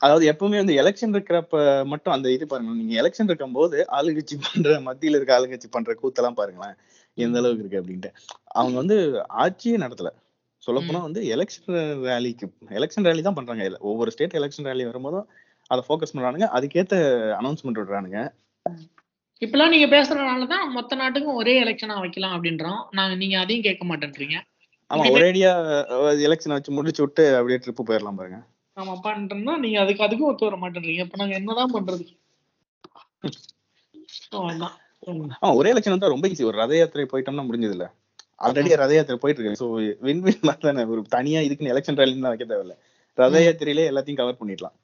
[0.00, 1.58] அதாவது எப்பவுமே வந்து எலெக்ஷன் இருக்கிறப்ப
[1.92, 6.76] மட்டும் அந்த இது பாருங்க நீங்க எலெக்ஷன் இருக்கும்போது ஆளுங்கட்சி பண்ற மத்தியில இருக்க ஆளுங்கட்சி பண்ற கூத்தெல்லாம் பாருங்களேன்
[7.18, 8.10] எந்த அளவுக்கு இருக்கு அப்படின்ட்டு.
[8.58, 8.96] அவங்க வந்து
[9.44, 10.10] ஆட்சியே நடத்தல.
[10.62, 11.68] சொல்ல போனா வந்து எலெக்ஷன்
[12.08, 12.46] ரேலிக்கு
[12.78, 13.64] எலெக்ஷன் ரேலி தான் பண்றாங்க.
[13.68, 15.26] இல்ல ஒவ்வொரு ஸ்டேட் எலெக்ஷன் ரேலி வரும்போதும்
[15.70, 16.48] அதை ஃபோக்கஸ் பண்றானுங்க.
[16.56, 16.94] அதுக்கேத்த
[17.40, 18.20] அனௌன்ஸ்மெண்ட் விடுறானுங்க.
[19.42, 22.80] இப்பெல்லாம் நீங்க பேசுறதுனால தான் மொத்த நாட்டுக்கும் ஒரே எலெக்ஷனா வைக்கலாம் அப்படின்றோம்.
[22.90, 24.36] நாங்க நீங்க அதையும் கேட்க மாட்டேன்றீங்க.
[24.90, 25.50] ஆமா ஒரேடியா
[26.26, 28.38] எலெக்ஷன் வச்சு முடிச்சு விட்டு அப்படியே ட்ரிப் போயிடலாம் பாருங்க.
[28.78, 31.04] ஆமா பண்றோம்னா நீங்க அதுக்கு அதுக்கும் ஒத்து வர மாட்டேன்றீங்க.
[31.06, 32.04] இப்ப நாங்க என்னதான் பண்றது?
[35.58, 37.86] ஒரே எலெக்ஷன் வந்தா ரொம்ப ஈஸி ஒரு ரத யாத்திரை போயிட்டோம்னா முடிஞ்சது இல்ல
[38.38, 39.66] ஆல்ரெடி ரத யாத்திரை போயிட்டு இருக்கு ஸோ
[40.00, 40.82] வின் வின் மாதிரி தானே.
[40.84, 42.74] ஒரு தனியா இதுக்குன்னு எலெக்ஷன் ரேலிலாம் வைக்க தேவையில்ல.
[43.18, 44.76] ரத யாத்திரையிலே எல்லாத்தையும் கவர் பண்ணிடலாம்.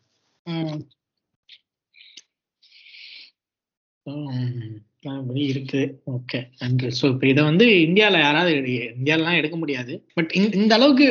[5.47, 5.83] இருக்கு.
[6.05, 6.89] ஓகே நன்றி.
[7.01, 8.53] ஸோ இப்போ இதை வந்து இந்தியால யாராவது
[8.97, 9.95] இந்தியாலலாம் எடுக்க முடியாது.
[10.15, 11.09] பட் இந்த அளவுக்கு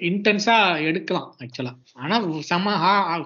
[0.00, 2.74] இன்டென்ஸா எடுக்கலாம் ஆக்சுவலா ஆனா செம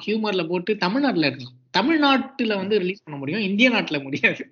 [0.06, 1.56] ஹியூமர்ல போட்டு தமிழ்நாட்டுல எடுக்கலாம்.
[1.70, 4.42] தமிழ்நாட்டுல வந்து ரிலீஸ் பண்ண முடியும் இந்திய நாட்டுல முடியாது.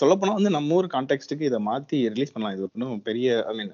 [0.00, 2.56] சொல்ல போனா வந்து நம்ம ஊர் கான்டெக்ட்டுக்கு இதை மாத்தி ரிலீஸ் பண்ணலாம்.
[2.56, 3.72] இது ஒன்றும் பெரிய ஐ மீன்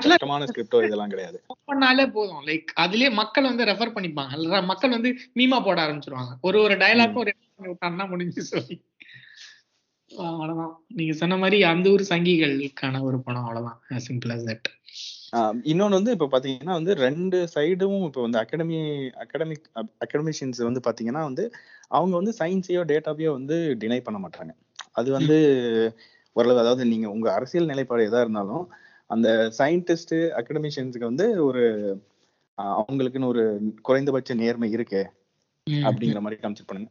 [0.00, 1.38] கஷ்டமான ஸ்கிரிப்டோ இதெல்லாம் கிடையாது.
[1.72, 2.42] பண்ணாலே போதும்.
[2.46, 4.64] லைக் அதுலயே மக்கள் வந்து ரெஃபர் பண்ணிப்பாங்க.
[4.72, 6.32] மக்கள் வந்து மீமா போட ஆரம்பிச்சிருவாங்க.
[6.40, 8.76] ஒரு ஒரு டயலாக்கும் ஒரு விட்டாங்கன்னா முடிஞ்சு சொல்லி.
[10.10, 10.74] அவ்வளவுதான்.
[10.94, 13.80] நீங்க சொன்ன மாதிரி அந்த ஊர் சங்கிகளுக்கான ஒரு படம் அவ்வளவுதான்.
[14.08, 14.70] சிம்பிள் as தட்
[15.34, 18.78] ஆஹ் இன்னொன்னு வந்து இப்ப பாத்தீங்கன்னா வந்து ரெண்டு சைடும் இப்ப வந்து அகாடமி
[19.24, 19.66] அகாடமிக்
[20.04, 21.44] அகாடமிஷியன்ஸ் வந்து பாத்தீங்கன்னா வந்து
[21.90, 24.52] அவங்க வந்து சயின்ஸையோ டேட்டாவையோ வந்து டினை பண்ண மாட்டாங்க
[24.92, 25.36] அது வந்து
[26.36, 28.64] ஓரளவு அதாவது நீங்க உங்க அரசியல் நிலைப்பாடு எதா இருந்தாலும்
[29.10, 31.62] அந்த சயின்டிஸ்ட் அகாடமிஷியன்ஸுக்கு வந்து ஒரு
[32.78, 33.44] அவங்களுக்குன்னு ஒரு
[33.82, 35.02] குறைந்தபட்ச நேர்மை இருக்கு
[35.84, 36.90] அப்படிங்கிற மாதிரி காமிச்சு பண்ணுங்க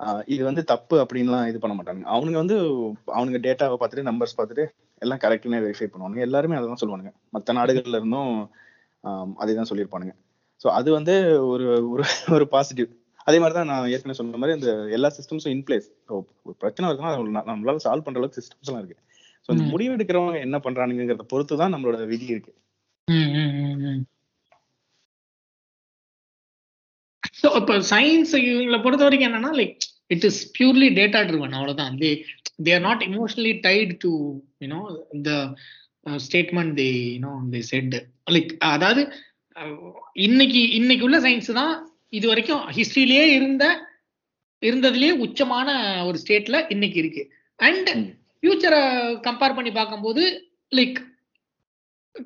[0.00, 2.02] ஆஹ் இது வந்து தப்பு அப்படின்லாம் இது பண்ண மாட்டாங்க.
[2.12, 2.56] அவனுங்க வந்து
[3.16, 4.64] அவனுங்க டேட்டாவை பார்த்துட்டு நம்பர்ஸ் பார்த்துட்டு
[5.04, 6.22] எல்லாம் கரெக்ட்னே வெரிஃபை பண்ணுவானுங்க.
[6.28, 7.12] எல்லாருமே அதை தான் சொல்லுவானுங்க.
[7.34, 8.34] மற்ற நாடுகள்ல இருந்தும்
[9.42, 10.12] அதே தான் சொல்லியிருப்பானுங்க.
[10.64, 11.14] ஸோ அது வந்து
[11.52, 12.04] ஒரு ஒரு
[12.36, 12.90] ஒரு பாசிட்டிவ்
[13.28, 15.88] அதே மாதிரி தான் நான் ஏற்கனவே சொன்ன மாதிரி அந்த எல்லா சிஸ்டம்ஸும் இன் பிளேஸ்
[16.46, 18.98] ஒரு பிரச்சனை இருக்குன்னா நம்மளால சால்வ் பண்ற அளவுக்கு சிஸ்டம்ஸ் எல்லாம் இருக்கு.
[19.44, 19.70] ஸோ அந்த ம்.
[19.74, 22.52] முடிவு எடுக்கிறவங்க என்ன பண்றானுங்கிறத பொறுத்து தான் நம்மளோட விதி இருக்கு.
[27.40, 29.84] ஸோ இப்போ சயின்ஸ் இவங்களை பொறுத்த வரைக்கும் என்னன்னா like
[30.14, 31.56] it is purely data driven
[32.62, 34.12] அவ்வளவுதான் they they are not emotionally tied to
[34.60, 34.80] you know
[35.22, 35.32] the
[36.24, 37.94] statement they you know they said
[38.30, 39.02] like அதாவது
[39.56, 39.76] அஹ்,
[40.22, 41.74] இன்னைக்கு இன்னைக்கு உள்ள சயின்ஸ் தான்
[42.12, 43.64] இது வரைக்கும் ஹிஸ்டரியிலேயே இருந்த
[44.62, 45.68] இருந்ததுலயே உச்சமான
[46.04, 47.22] ஒரு ஸ்டேட்ல இன்னைக்கு இருக்கு.
[47.58, 47.90] அண்ட்.
[48.42, 48.80] ஃபியூச்சரை
[49.26, 50.22] கம்பேர் பண்ணி பார்க்கும்போது
[50.72, 50.98] like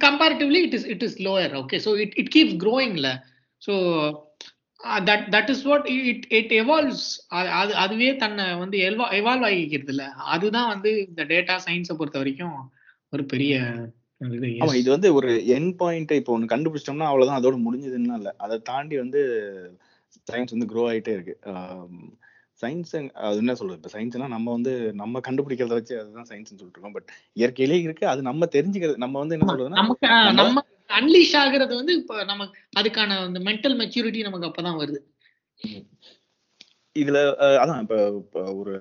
[0.00, 3.08] comparatively it is it is lower okay so it it keeps க்ரோயிங்ல
[3.62, 3.74] so
[5.08, 7.06] that that is what it it evolves
[7.58, 12.58] அது அதுவே தன்னை வந்து எல்வா எவால்வ் ஆகிக்கிறது இல்ல அதுதான் வந்து இந்த டேட்டா சயின்ஸை பொறுத்த வரைக்கும்
[13.12, 13.54] ஒரு பெரிய
[14.60, 18.32] ஆமா இது வந்து ஒரு என் பாயிண்ட் இப்போ ஒன்று கண்டுபிடிச்சிட்டோம்னா அவ்வளவுதான் அதோட முடிஞ்சதுன்னு இல்லை.
[18.44, 19.20] அதை தாண்டி வந்து
[20.30, 21.34] சயின்ஸ் வந்து க்ரோ ஆயிட்டே இருக்கு.
[22.62, 22.94] சயின்ஸ்
[23.26, 23.78] அது என்ன சொல்றது?
[23.80, 26.96] இப்போ சயின்ஸ்னா நம்ம வந்து நம்ம கண்டுபிடிக்கிறத வச்சு அதுதான் சயின்ஸ் சொல்லிட்டு இருக்கோம்.
[26.98, 27.10] பட்
[27.40, 28.06] இயற்கையிலே இருக்கு.
[28.12, 29.84] அது நம்ம தெரிஞ்சுக்கிறது நம்ம வந்து என்ன சொல்றதுன்னா
[30.90, 35.00] அன்லீஷ் ஆகுறது வந்து இப்போ நமக்கு அதுக்கான அந்த மென்டல் மெச்சூரிட்டி நமக்கு அப்பதான் வருது.
[36.96, 37.18] இதுல
[37.62, 37.96] அதான் இப்ப
[38.60, 38.74] ஒரு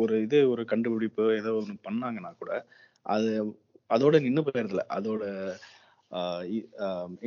[0.00, 2.52] ஒரு இது ஒரு கண்டுபிடிப்பு ஏதோ ஒண்ணு பண்ணாங்கன்னா கூட
[3.06, 3.30] அது
[3.90, 5.22] அதோட நின்று போயிருதுல அதோட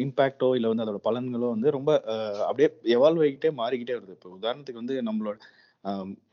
[0.03, 1.91] இம்பேக்டோ இல்ல வந்து அதோட பலன்களோ வந்து ரொம்ப
[2.47, 4.15] அப்படியே எவால்வ் ஆகிக்கிட்டே மாறிக்கிட்டே வருது.
[4.17, 5.37] இப்போ உதாரணத்துக்கு வந்து நம்மளோட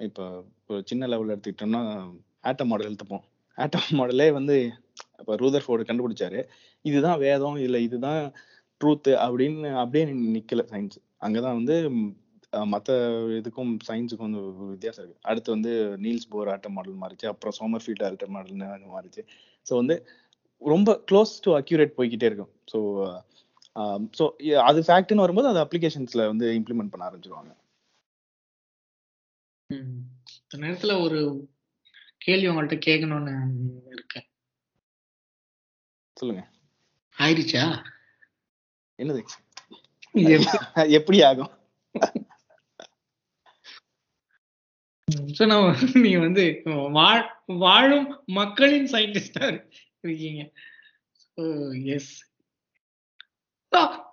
[0.09, 0.25] இப்போ
[0.71, 1.83] ஒரு சின்ன லெவலில் எடுத்துக்கிட்டோம்னா
[2.49, 3.25] ஆட்டம் மாடல் எடுத்துப்போம்
[3.59, 4.57] ஆட்டம் மாடலே வந்து
[5.19, 6.41] இப்ப ரூதர் ஃபோர்டு கண்டுபிடிச்சாரு.
[6.85, 8.21] இதுதான் வேதம் இல்ல இதுதான்
[8.81, 11.77] ட்ரூத் அப்படின்னு அப்படியே நிக்கல சயின்ஸ் அங்கதான் வந்து
[12.67, 12.93] மற்ற
[13.31, 15.21] இதுக்கும் சயின்ஸுக்கும் வந்து வித்தியாசம் இருக்கு.
[15.23, 19.23] அடுத்து வந்து நீல்ஸ் போர் ஆட்டம் மாடல் மாறிச்சு அப்புறம் சோமர்ஃபீல்ட் ஆல்டர் மாடல் மாறிச்சு.
[19.67, 19.97] ஸோ வந்து
[20.63, 22.53] ரொம்ப க்ளோஸ் டு அக்யூரேட் போய்கிட்டே இருக்கும்.
[22.73, 22.79] ஸோ
[24.19, 24.25] ஸோ
[24.61, 27.53] அது ஃபேக்ட்னு வரும்போது அது அப்ளிகேஷன்ஸ்ல வந்து இம்ப்ளிமெண்ட் பண்ண ஆரம்பிச்சிருவாங்க.
[29.71, 30.01] ம்.
[30.43, 31.21] இந்த நேரத்துல ஒரு
[32.19, 33.35] கேள்வி உங்கள்கிட்ட கேட்கணும்னு
[33.93, 34.28] இருக்கேன்.
[36.19, 36.51] சொல்லுங்க.
[37.19, 37.85] ஆயிடுச்சா?
[39.03, 39.23] என்னது?
[40.91, 41.51] எப்படி ஆகும்?
[45.39, 50.51] நம்ம நீங்க வந்து வாழ் வாழும் மக்களின் சயின்டிஸ்டா இருக்கீங்க.
[51.85, 52.33] எஸ்
[53.77, 54.05] அதான்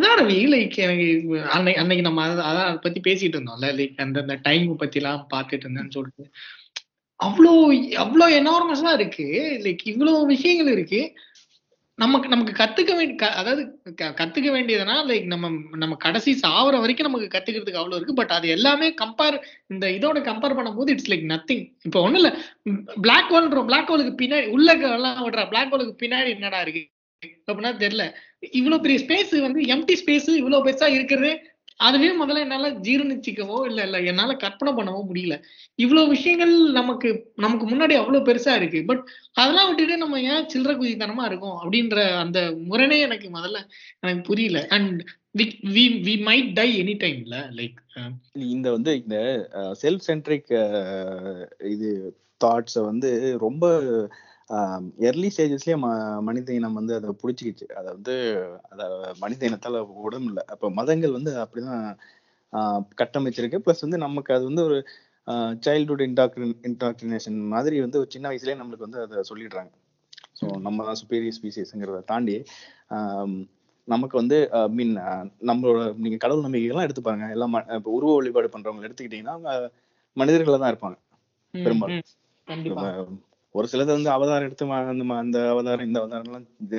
[0.00, 3.74] ரவி லைக் எனக்கு அன்னைக்கு அன்னைக்கு நம்ம அத- அதான் அதை பத்தி பேசிட்டு இருந்தோம்ல.
[3.74, 6.30] லைக் அந்த டைம் பத்தி எல்லாம் பார்த்துட்டு இருந்தேன்னு சொல்லிட்டு.
[7.22, 7.70] அவ்வளோ
[8.02, 9.58] அவ்வளோ எனார்மஸா இருக்கு.
[9.62, 11.12] லைக் இவ்வளோ விஷயங்கள் இருக்கு.
[11.96, 17.10] நமக்கு நமக்கு கத்துக்க வேண்டிய க- அதாவது க- கத்துக்க வேண்டியதுனா லைக் நம்ம நம்ம கடைசி சாவர வரைக்கும்
[17.10, 18.14] நமக்கு கத்துக்கிறதுக்கு அவ்வளவு இருக்கு.
[18.14, 22.38] பட் அது எல்லாமே கம்பேர் இந்த இதோட கம்பேர் பண்ணும்போது இட்ஸ் லைக் நத்திங் இப்போ ஒன்றும் இல்ல.
[23.00, 25.48] பிளாக் ஹோல்ன்றோம் பிளாக் ஹோலுக்கு பின்னாடி உள்ள எல்லாம் விடுறா.
[25.48, 26.88] பிளாக் ஹோலுக்கு பின்னாடி என்னடா இருக்கு?
[27.26, 28.14] அப்படின்னா தெரியல.
[28.50, 31.51] இவ்வளவு பெரிய ஸ்பேஸ் வந்து எம்டி ஸ்பேஸ் இவ்வளவு பெருசா இருக்கிறது.
[31.78, 35.36] அதுவே முதல்ல என்னால ஜீரணிச்சிக்கவோ இல்ல இல்ல என்னால கற்பனை பண்ணவோ முடியல.
[35.78, 38.82] இவ்வளவு விஷயங்கள் நமக்கு நமக்கு முன்னாடி அவ்வளவு பெருசா இருக்கு.
[38.84, 39.02] பட்
[39.32, 43.60] அதெல்லாம் விட்டுட்டு நம்ம ஏன் சில்லற குதித்தனமா இருக்கோம் அப்படின்ற அந்த முரணே எனக்கு முதல்ல
[44.00, 44.60] எனக்கு புரியல.
[44.68, 45.02] And
[45.38, 47.78] we we might die any டைம்ல லைக்
[48.34, 49.16] இந்த வந்து இந்த
[49.54, 51.90] uh, செல்ஃப் சென்ட்ரிக் uh, இது
[52.40, 53.64] தாட்ஸை வந்து ரொம்ப
[55.08, 55.88] எர்லி ஸ்டேஜஸ்லயே ம
[56.20, 57.66] மனித இனம் வந்து அதை பிடிச்சிக்கிச்சு.
[57.78, 58.14] அதை வந்து
[58.72, 58.86] அதை
[59.22, 61.84] மனித இனத்தால உடம்புல அப்போ மதங்கள் வந்து அப்படிதான்
[63.00, 63.62] கட்டமைச்சிருக்கு.
[63.64, 64.78] ப்ளஸ் வந்து நமக்கு அது வந்து ஒரு
[65.66, 69.72] சைல்ட்ஹுட் இன்டாக்ரின் இன்டாக்ரினேஷன் மாதிரி வந்து ஒரு சின்ன வயசுலயே நம்மளுக்கு வந்து அதை சொல்லிடுறாங்க.
[70.38, 72.36] ஸோ நம்ம தான் சுப்பீரியர் ஸ்பீசிஸ்ங்கிறத தாண்டி
[73.88, 74.36] நமக்கு வந்து
[74.76, 74.94] மீன்
[75.50, 77.28] நம்மளோட நீங்க கடவுள் நம்பிக்கைகள்லாம் எடுத்து பாருங்க.
[77.36, 79.52] எல்லாம் இப்ப உருவ வழிபாடு பண்றவங்க எடுத்துக்கிட்டீங்கன்னா அவங்க
[80.16, 80.98] மனிதர்களா தான் இருப்பாங்க.
[81.54, 81.98] பெரும்பாலும்.
[83.54, 86.78] ஒரு சிலது வந்து அவதாரம் எடுத்து அந்த அந்த அவதாரம் இந்த அவதாரம்லாம் இது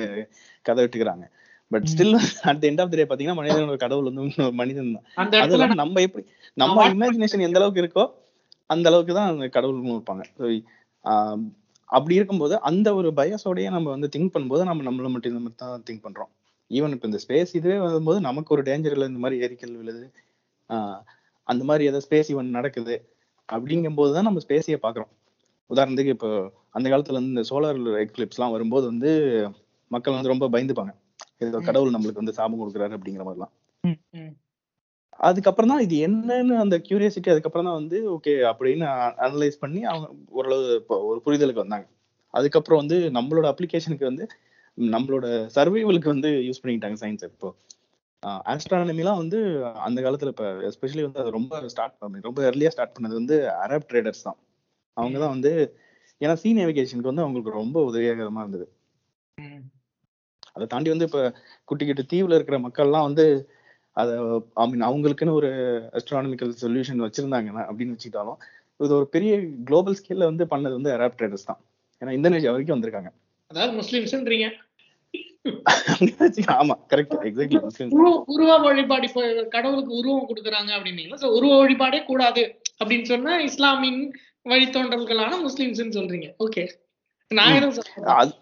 [0.66, 1.24] கதை விட்டுக்கிறாங்க.
[1.70, 1.86] But.
[1.92, 2.16] Still
[2.50, 5.06] at end of the day பாத்தீங்கன்னா மனிதனோட கடவுள் வந்து இன்னொரு மனிதன் தான்.
[5.44, 6.24] அதெல்லாம் நம்ம எப்படி
[6.56, 8.04] நம்ம இமேஜினேஷன் எந்த அளவுக்கு இருக்கோ
[8.70, 10.22] அந்த அளவுக்கு தான் அந்த கடவுளும் இருப்பாங்க.
[11.90, 16.04] அப்படி இருக்கும்போது அந்த ஒரு பயசோடயே நம்ம வந்து திங்க் பண்ணும்போது நம்ம நம்மள மட்டும் நம்ம தான் திங்க்
[16.06, 16.30] பண்றோம்.
[16.70, 20.04] ஈவன் இப்போ இந்த ஸ்பேஸ் இதுவே வரும்போது நமக்கு ஒரு டேஞ்சர் இல்லை இந்த மாதிரி எரிக்கல் விழுது
[20.70, 21.00] ஆஹ்
[21.48, 22.94] அந்த மாதிரி ஏதோ ஸ்பேஸ் ஈவன் நடக்குது
[23.48, 25.10] அப்படிங்கும்போது தான் நம்ம ஸ்பேஸையே பார்க்குறோம்.
[25.70, 26.30] உதாரணத்துக்கு இப்போ
[26.74, 29.10] அந்த காலத்துல வந்து இந்த சோலார் எக்லிப்ஸ்லாம் வரும்போது வந்து
[29.90, 30.92] மக்கள் வந்து ரொம்ப பயந்துப்பாங்க.
[31.44, 31.58] ஏதோ.
[31.68, 33.52] கடவுள் நம்மளுக்கு வந்து சாபம் கொடுக்குறாரு அப்படிங்கிற மாதிரிலாம்.
[35.28, 38.86] அதுக்கப்புறம் தான் இது என்னன்னு அந்த கியூரியாசிட்டி அதுக்கப்புறம் தான் வந்து ஓகே அப்படின்னு
[39.26, 40.06] அனலைஸ் பண்ணி அவங்க
[40.38, 40.64] ஓரளவு
[41.10, 41.86] ஒரு புரிதலுக்கு வந்தாங்க.
[42.34, 44.24] அதுக்கப்புறம் வந்து நம்மளோட அப்ளிகேஷனுக்கு வந்து
[44.78, 47.50] நம்மளோட சர்வைவலுக்கு வந்து யூஸ் பண்ணிக்கிட்டாங்க சயின்ஸ் இப்போ.
[48.52, 49.38] ஆஸ்ட்ரானமிலாம் வந்து
[49.86, 54.26] அந்த காலத்துல இப்போ எஸ்பெஷலி வந்து அது ரொம்ப ஸ்டார்ட் ரொம்ப early-ஆ ஸ்டார்ட் பண்ணது வந்து அரப் ட்ரேடர்ஸ்
[54.28, 54.38] தான்.
[54.96, 55.52] அவங்க தான் வந்து
[56.20, 58.66] ஏன்னா சீ நேவிகேஷனுக்கு வந்து அவங்களுக்கு ரொம்ப உதவிகரமா இருந்தது.
[60.56, 61.20] அதை தாண்டி வந்து இப்ப
[61.68, 63.24] குட்டி குட்டி தீவுல இருக்கிற மக்கள்லாம் வந்து
[63.96, 64.10] அத
[64.62, 65.50] ஐ மீன் அவங்களுக்குன்னு ஒரு
[65.98, 68.38] அஸ்ட்ரானமிக்கல் சொல்யூஷன் வச்சிருந்தாங்கன்னா அப்படின்னு வச்சுக்கிட்டாலும்
[68.80, 69.32] இது ஒரு பெரிய
[69.68, 71.60] குளோபல் ஸ்கேல்ல வந்து பண்ணது வந்து அரப் ட்ரேடர்ஸ் தான்.
[72.02, 73.10] ஏன்னா இந்தோனேஷியா வரைக்கும் வந்திருக்காங்க.
[73.50, 74.48] அதாவது முஸ்லிம்ஸ்ன்றீங்க.
[76.58, 77.94] ஆமா கரெக்ட் எக்ஸாக்ட்லி முஸ்லிம்ஸ்.
[77.96, 79.22] உருவ உருவ வழிபாடு இப்போ
[79.54, 81.18] கடவுளுக்கு உருவம் கொடுக்குறாங்க அப்படின்னீங்களா?
[81.24, 82.42] சோ உருவ வழிபாடே கூடாது
[82.80, 84.00] அப்படின்னு சொன்னா இஸ்லாமின்
[84.44, 86.34] வழித்தோன்றல்களான முஸ்லிம்ஸ்னு சொல்றீங்க.
[86.38, 86.68] ஓகே
[87.28, 88.32] நான்.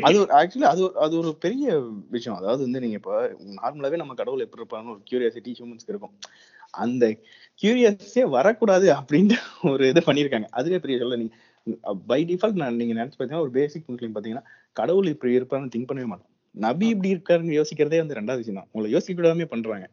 [0.00, 2.38] அது ஆக்சுவலி அது ஒரு- அது ஒரு பெரிய விஷயம்.
[2.38, 6.18] அதாவது வந்து நீங்க இப்போ நார்மலாவே நம்ம கடவுள் எப்படி இருப்பாங்க ஒரு கியூரியாசிட்டி ஹியூமன்ஸ்க்கு இருக்கும்.
[6.70, 7.16] அந்த
[7.62, 10.44] கியூரியாசிட்டியே வரக்கூடாது அப்படின்ட்டு ஒரு இது பண்ணியிருக்காங்க.
[10.50, 11.34] அதுவே பெரிய சொல்ல நீங்க
[12.06, 16.04] பை டிஃபால்ட் நான் நீங்க நினைச்சு பார்த்தீங்கன்னா ஒரு பேசிக் முஸ்லீம் பார்த்தீங்கன்னா கடவுள் இப்படி இருப்பாருன்னு திங்க் பண்ணவே
[16.04, 16.28] மாட்டோம்.
[16.50, 19.88] நபி இப்படி இருக்காருன்னு யோசிக்கிறதே வந்து ரெண்டாவது விஷயம் தான் உங்களை யோசிக்க விடாமே பண்றாங்க.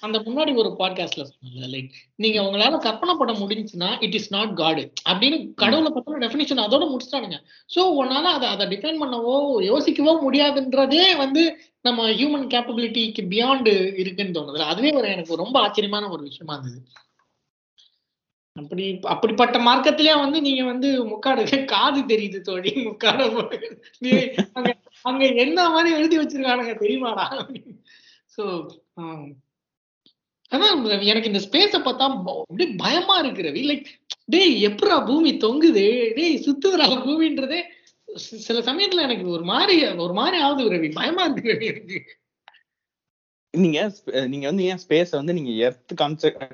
[0.00, 4.92] அந்த முன்னாடி ஒரு பாட்காஸ்ட்ல சொன்னீங்க லைக் நீங்க உங்களால கற்பனை பண்ண முடிஞ்சுச்சுன்னா இட் இஸ் நாட் காடு
[5.10, 7.38] அப்படின்னு கடவுளை பத்தின டெஃபினேஷன் அதோட முடிச்சிட்டானுங்க.
[7.74, 9.36] சோ உன்னால அதை அதை டிஃபைன் பண்ணவோ
[9.70, 11.44] யோசிக்கவோ முடியாதுன்றதே வந்து
[11.80, 16.80] நம்ம ஹியூமன் கேப்பபிலிட்டிக்கு பியாண்டு இருக்குன்னு தோணுது அதுவே ஒரு எனக்கு ரொம்ப ஆச்சரியமான ஒரு விஷயமா இருந்தது.
[18.56, 23.26] அப்படி அப்படிப்பட்ட மார்க்கத்திலேயே வந்து நீங்க வந்து முக்காடு காது தெரியுது தோழி முக்காடு.
[24.52, 27.26] அங்க அங்க என்ன மாதிரி எழுதி வச்சிருக்கானுங்க தெரியுமாடா?
[28.38, 28.44] ஸோ
[28.96, 29.22] um,
[30.52, 33.62] அதான் எனக்கு இந்த ஸ்பேஸ பார்த்தா ப- அப்படியே பயமா இருக்கு ரவி.
[33.70, 33.86] லைக்
[34.26, 35.84] டேய் எப்படா பூமி தொங்குது?
[36.16, 37.60] டேய் சுத்துறா பூமின்றதே.
[38.46, 40.90] சில சமயத்துல எனக்கு ஒரு மாதிரி ஒரு மாதிரி ஆகுது ரவி.
[40.92, 41.98] பயமா இருக்கு ரவி எனக்கு.
[43.54, 43.78] நீங்க
[44.26, 45.94] நீங்க வந்து ஏன் ஸ்பேஸ வந்து நீங்க எர்த்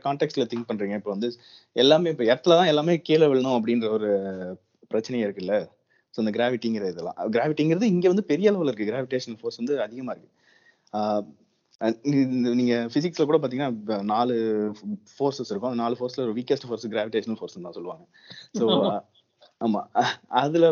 [0.07, 0.97] கான்டெக்ட்ல திங்க் பண்றீங்க?
[1.01, 1.29] இப்போ வந்து
[1.77, 4.09] எல்லாமே இப்போ எர்த்ல தான் எல்லாமே கீழே விழணும் அப்படின்ற ஒரு
[4.91, 5.57] பிரச்சனையே இருக்குல்ல?
[6.15, 7.19] ஸோ இந்த கிராவிட்டிங்கிற இதெல்லாம்.
[7.37, 8.91] கிராவிட்டிங்கிறது இங்க வந்து பெரிய அளவுல இருக்கு.
[8.93, 10.33] கிராவிடேஷன் ஃபோர்ஸ் வந்து அதிகமா இருக்கு.
[12.59, 14.35] நீங்க பிசிக்ஸ்ல கூட பாத்தீங்கன்னா நாலு
[15.13, 15.71] ஃபோர்ஸஸ் இருக்கும்.
[15.71, 18.05] அந்த நாலு ஃபோர்ஸ்ல ஒரு வீக்கஸ்ட் ஃபோர்ஸ் கிராவிடேஷனல் ஃபோர்ஸ் தான் சொல்லுவாங்க.
[18.61, 18.67] ஸோ
[19.61, 19.81] ஆமா.
[20.41, 20.67] அதுல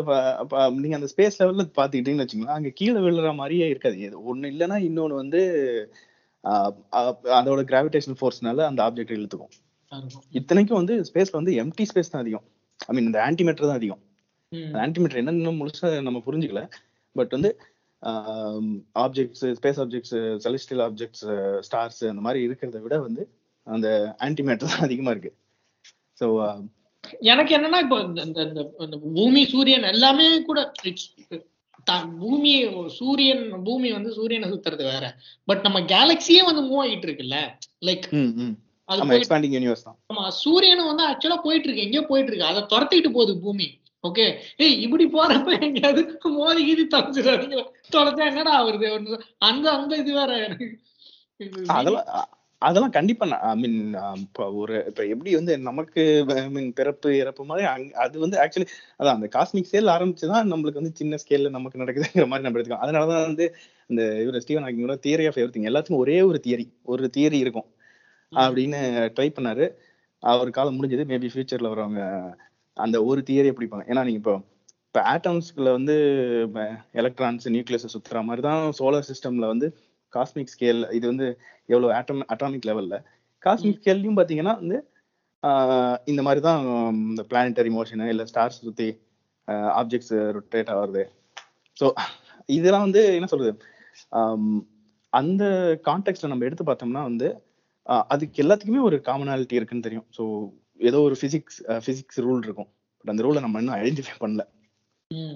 [0.75, 3.97] நீங்க அந்த ஸ்பேஸ் லெவல்ல பாத்துக்கிட்டீங்கன்னு வச்சுங்களேன் அங்க கீழே விழுற மாதிரியே இருக்காது.
[4.31, 5.41] ஒண்ணு இல்லைன்னா இன்னொன்னு வந்து
[7.37, 9.53] அதோட கிராவிடேஷனல் ஃபோர்ஸ்னால அந்த ஆப்ஜெக்ட் இழுத்துக்கும்.
[10.39, 12.45] இத்தனைக்கும் வந்து ஸ்பேஸ்ல வந்து எம்டி ஸ்பேஸ் தான் அதிகம்.
[12.79, 14.01] ஐ மீன் இந்த ஆன்டிமீட்டர் தான் அதிகம்.
[14.85, 16.63] ஆன்டிமீட்டர் என்னன்னு முழுசா நம்ம புரிஞ்சுக்கல.
[17.15, 17.49] பட் வந்து
[18.95, 21.25] objects space objects celestial objects
[21.59, 23.29] stars அந்த மாதிரி இருக்கிறத விட வந்து
[23.63, 25.33] அந்த ஆன்டிமேட்டர் தான் அதிகமா இருக்கு.
[26.19, 26.27] ஸோ
[27.19, 30.71] எனக்கு என்னன்னா இப்போ இந்த இந்த- பூமி சூரியன் எல்லாமே கூட
[32.19, 35.15] பூமி சூரியன் பூமி வந்து சூரியனை சுத்துறது வேற.
[35.45, 37.37] பட் நம்ம கேலக்சியே வந்து மூவ் ஆகிட்டு இருக்குல்ல?
[37.85, 38.07] லைக்
[38.85, 39.01] அது
[39.51, 39.97] யூனிவர்ஸ் தான்.
[40.13, 42.49] ஆமா சூரியனும் வந்து ஆக்சுவலா போயிட்டு இருக்கு எங்கேயோ போயிட்டு இருக்கு.
[42.51, 43.79] அதை துரத்திட்டு போகுது பூமி.
[44.03, 44.25] ஓகே
[44.63, 46.01] ஏய் இப்படி போறப்ப எங்கேயாவது
[46.35, 47.59] மோதி கீதி தொலைச்சிடாதீங்க.
[47.95, 48.55] தொலைச்சா என்னடா
[48.97, 49.17] ஒண்ணு
[49.49, 50.31] அந்த அந்த இது வேற
[51.77, 52.09] அதெல்லாம்
[52.61, 53.79] அதெல்லாம் கண்டிப்பா ஐ மீன்
[54.21, 56.03] இப்போ ஒரு இப்போ எப்படி வந்து நமக்கு
[56.35, 57.65] ஐ மீன் பிறப்பு இறப்பு மாதிரி
[58.03, 58.67] அது வந்து ஆக்சுவலி
[58.99, 62.85] அதான் அந்த காஸ்மிக் ஸ்கேல் ஆரம்பிச்சு தான் நம்மளுக்கு வந்து சின்ன ஸ்கேல்ல நமக்கு நடக்குதுங்கிற மாதிரி நம்ம எடுத்துக்கோம்
[62.85, 63.47] அதனால தான் வந்து
[63.89, 67.69] இந்த இவர் ஸ்டீவன் ஹாக்கிங்கோட தியரி ஆஃப் எவ்ரி எல்லாத்துக்கும் ஒரே ஒரு தியரி ஒரு தியரி இருக்கும்.
[68.31, 68.79] அப்படின்னு
[69.17, 69.65] ட்ரை பண்ணாரு.
[70.23, 72.01] அவர் காலம் முடிஞ்சது மேபி ஃபியூச்சர்ல வரவங்க
[72.77, 73.85] அந்த ஒரு தியரியை பிடிப்பாங்க.
[73.91, 74.35] ஏன்னா நீங்க இப்போ
[74.87, 75.95] இப்போ ஆட்டம்ஸ்குள்ள வந்து
[77.01, 79.67] எலக்ட்ரான்ஸ் நியூக்ளியஸ் சுத்துற மாதிரி தான் சோலார் சிஸ்டம்ல வந்து
[80.13, 81.27] காஸ்மிக் ஸ்கேல் இது வந்து
[81.69, 82.95] எவ்வளவு ஆட்டம் அட்டாமிக் லெவல்ல
[83.43, 84.77] காஸ்மிக் ஸ்கேல்லையும் பாத்தீங்கன்னா வந்து
[85.43, 86.61] ஆஹ் இந்த மாதிரி தான்
[87.09, 88.87] இந்த பிளானட்டரி மோஷனு இல்லை ஸ்டார்ஸ் சுத்தி
[89.79, 91.03] ஆப்ஜெக்ட்ஸ் ரொட்டேட் ஆகுறது.
[91.77, 91.85] ஸோ
[92.49, 93.51] இதெல்லாம் வந்து என்ன சொல்றது?
[95.13, 95.43] அந்த
[95.87, 97.27] கான்டெக்ட்ல நம்ம எடுத்து பார்த்தோம்னா வந்து
[98.13, 100.07] அதுக்கு எல்லாத்துக்குமே ஒரு காமனாலிட்டி இருக்குன்னு தெரியும்.
[100.17, 100.23] ஸோ
[100.79, 102.69] ஏதோ ஒரு பிசிக்ஸ் பிசிக்ஸ் ரூல் இருக்கும்.
[102.99, 104.43] பட் அந்த ரூலை நம்ம இன்னும் ஐடென்டிஃபை பண்ணல.
[105.11, 105.35] ம்,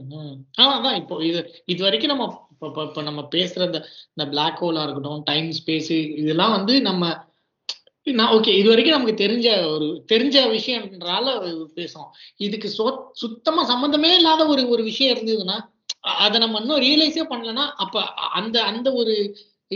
[0.60, 3.80] ஆ, அதான் இப்போ இது இது வரைக்கும் நம்ம இப்போ இப்போ நம்ம பேசுற இந்த
[4.12, 7.04] இந்த பிளாக் ஹோலா இருக்கட்டும் டைம் ஸ்பேஸ் இதெல்லாம் வந்து நம்ம
[8.08, 11.34] நான் ஓகே இது வரைக்கும் நமக்கு தெரிஞ்ச ஒரு தெரிஞ்ச விஷயம்ன்றால
[11.76, 15.58] பேசுவோம் இதுக்கு சொ- சுத்தமா சம்மந்தமே இல்லாத ஒரு ஒரு விஷயம் இருந்ததுன்னா
[16.22, 17.96] அதை நம்ம இன்னும் ரியலைஸே பண்ணலன்னா அப்ப
[18.34, 19.14] அந்த அந்த ஒரு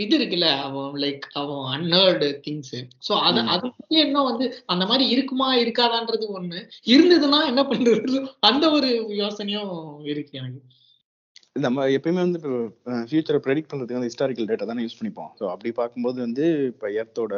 [0.02, 2.74] இது இருக்குல்ல அவன் லைக் அவன் அன்னர்டு திங்ஸ்
[3.06, 3.40] சோ அது.
[3.54, 3.66] அது
[4.04, 6.58] இன்னும் வந்து அந்த மாதிரி இருக்குமா இருக்காதான்றது ஒண்ணு.
[6.94, 8.18] இருந்ததுன்னா என்ன பண்றது?
[8.50, 8.90] அந்த ஒரு
[9.22, 9.72] யோசனையும்
[10.12, 10.62] இருக்கு எனக்கு.
[11.64, 12.40] நம்ம எப்பயுமே வந்து
[13.10, 15.30] ஃபியூச்சரை ப்ரெடிக்ட் பண்றதுக்கு வந்து ஹிஸ்டாரிக்கல் டேட்டா தானே யூஸ் பண்ணிப்போம்.
[15.38, 17.34] ஸோ அப்படி பார்க்கும்போது வந்து இப்போ எர்த்தோட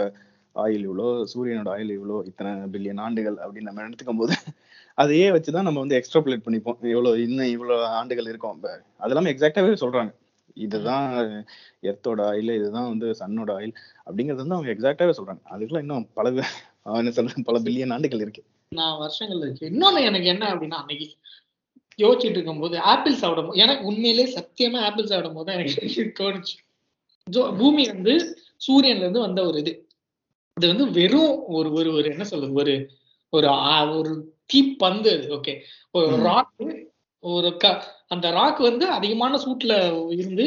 [0.57, 4.35] ஆயில் இவ்வளோ சூரியனோட ஆயில் இவ்வளோ இத்தனை பில்லியன் ஆண்டுகள் அப்படின்னு நம்ம எடுத்துக்கும் போது
[5.03, 6.79] அதையே வச்சு தான் நம்ம வந்து எக்ஸ்ட்ராபுலேட் பண்ணிப்போம்.
[6.95, 8.57] இவ்வளோ இன்னும் இவ்வளோ ஆண்டுகள் இருக்கும்.
[8.57, 8.73] இப்போ
[9.05, 10.13] அதெல்லாம் எக்ஸாக்டாகவே சொல்றாங்க.
[10.59, 11.07] இதுதான்
[11.89, 13.75] எர்த்தோட ஆயில் இதுதான் வந்து சன்னோட ஆயில்
[14.07, 15.43] அப்படிங்கிறது வந்து அவங்க எக்ஸாக்டாகவே சொல்றாங்க.
[15.53, 16.29] அதுக்கெல்லாம் இன்னும் பல
[16.97, 18.43] என்ன சொல்றது பல பில்லியன் ஆண்டுகள் இருக்கு.
[18.73, 19.65] நான் வருஷங்கள் இருக்கு.
[19.71, 21.07] இன்னொன்னு எனக்கு என்ன அப்படின்னா அன்னைக்கு
[21.99, 25.75] யோசிச்சுட்டு இருக்கும்போது ஆப்பிள் சாப்பிடும் போது எனக்கு உண்மையிலே சத்தியமா ஆப்பிள் சாப்பிடும் போது எனக்கு
[26.21, 26.57] தோணுச்சு.
[27.57, 28.13] பூமி வந்து
[28.61, 29.73] சூரியன்ல இருந்து வந்த ஒரு இது.
[30.57, 32.75] இது வந்து வெறும் ஒரு ஒரு ஒரு என்ன சொல்றது ஒரு
[33.33, 33.49] ஒரு
[33.99, 34.13] ஒரு
[34.51, 35.55] தீப்பந்து அது ஓகே
[35.95, 36.79] ஒரு ம்.
[37.25, 37.67] ஒரு க
[38.09, 39.75] அந்த ராக் வந்து அதிகமான சூட்ல
[40.19, 40.47] இருந்து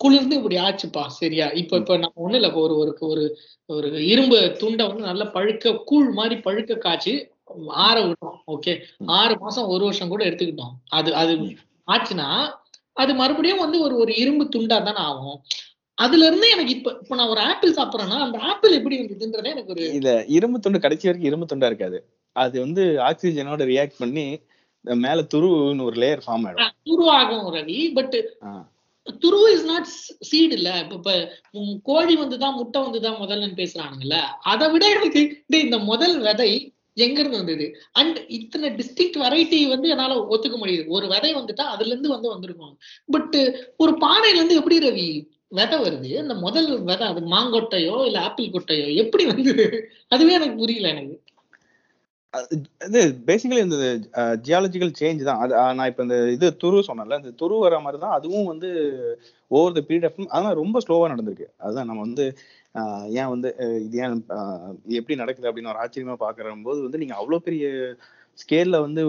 [0.00, 1.46] குளிர்ந்து இப்படி ஆச்சுப்பா சரியா?
[1.52, 3.24] இப்ப இப்ப நம்ம ஒண்ணு இல்ல ஒரு ஒரு ஒரு
[3.70, 7.12] ஒரு இரும்பு துண்டை வந்து நல்லா பழுக்க கூழ் மாதிரி பழுக்க காய்ச்சி
[7.84, 8.72] ஆற விட்டோம் ஓகே
[9.16, 10.74] ஆறு மாசம் ஒரு வருஷம் கூட எடுத்துக்கிட்டோம்.
[10.90, 11.32] அது அது
[11.88, 12.28] ஆச்சுன்னா
[12.96, 15.38] அது மறுபடியும் வந்து ஒரு ஒரு இரும்பு துண்டா தானே ஆகும்.
[15.98, 19.82] அதுல இருந்து எனக்கு இப்ப இப்ப நான் ஒரு ஆப்பிள் சாப்பிடுறேன்னா அந்த ஆப்பிள் எப்படி வந்ததுன்றதே எனக்கு ஒரு
[19.98, 21.98] இல்ல இரும்பு துண்டு கடைசி வரைக்கும் இரும்பு துண்டா இருக்காது.
[22.36, 24.26] அது வந்து ஆக்சிஜனோட ரியாக்ட் பண்ணி
[24.84, 26.74] மேல துருவுன்னு ஒரு லேயர் ஃபார்ம் ஆயிடும்.
[26.84, 28.50] துருவாகும் ரவி பட் ஆ.
[29.22, 29.88] துருவு இஸ் நாட்
[30.20, 30.70] சீடு இல்ல.
[30.90, 31.14] இப்ப
[31.82, 35.22] கோழி வந்துதான் முட்டை வந்துதான் முதல்லன்னு பேசுறானுங்கல்ல அதை விட எனக்கு
[35.60, 36.50] இந்த முதல் விதை
[36.96, 37.66] எங்க இருந்து வந்தது?
[37.92, 40.84] அண்ட் இத்தனை டிஸ்டிங்க்ட் வெரைட்டி வந்து என்னால ஒத்துக்க முடியுது.
[40.88, 42.74] ஒரு விதை வந்துட்டா அதுல இருந்து வந்து வந்திருக்கும்.
[43.08, 43.36] பட்
[43.76, 45.06] ஒரு பானையில இருந்து எப்படி ரவி
[45.50, 46.10] விதை வருது?
[46.18, 49.66] அந்த முதல் விதை அது மாங்கொட்டையோ இல்ல ஆப்பிள் கொட்டையோ எப்படி வந்தது?
[50.08, 51.16] அதுவே எனக்கு புரியல எனக்கு.
[52.86, 53.76] இது பேசிக்கலி இந்த
[54.46, 55.40] ஜியாலஜிக்கல் சேஞ்ச் தான்.
[55.44, 58.68] அது நான் இப்போ இந்த இது துரு சொன்னேன்ல இந்த துரு வர மாதிரி தான் அதுவும் வந்து
[59.58, 61.48] ஓவர் த பீரியட் ஆஃப் அதெல்லாம் ரொம்ப ஸ்லோவாக நடந்திருக்கு.
[61.64, 62.26] அதுதான் நம்ம வந்து
[63.20, 63.50] ஏன் வந்து
[63.86, 64.14] இது ஏன்
[65.00, 67.64] எப்படி நடக்குது அப்படின்னு ஒரு ஆச்சரியமாக பாக்குற போது வந்து நீங்கள் அவ்வளோ பெரிய
[68.42, 69.02] ஸ்கேலில் வந்து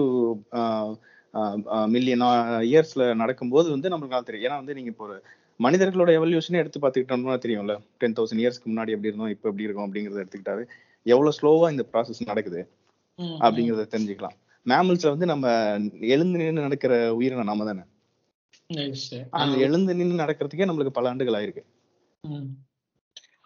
[1.94, 2.26] மில்லியன்
[2.72, 4.46] இயர்ஸில் நடக்கும்போது வந்து நம்மளுக்கு தெரியும்.
[4.48, 5.16] ஏன்னா வந்து நீங்கள் இப்போ ஒரு
[5.60, 7.74] மனிதர்களோட எவல்யூஷனே எடுத்து பார்த்துக்கிட்டோம்னா தெரியும்ல.
[8.02, 10.64] டென் தௌசண்ட் இயர்ஸ்க்கு முன்னாடி எப்படி இருந்தோம் இப்போ எப்படி இருக்கும் அப்படிங்கறத எடுத்துக்கிட்டாவே
[11.06, 12.60] எவ்வளோ ஸ்லோவாக இந்த ப்ராசஸ் நடக்குது.
[13.18, 14.36] அப்படிங்கறத தெரிஞ்சுக்கலாம்.
[14.66, 15.46] மேமல்ஸ்ல வந்து நம்ம
[16.06, 17.82] எழுந்து நின்று நடக்கிற உயிரினம் நாம தானே.
[19.38, 21.62] அந்த எழுந்து நின்று நடக்கிறதுக்கே நம்மளுக்கு பல ஆண்டுகள் ஆயிருக்கு.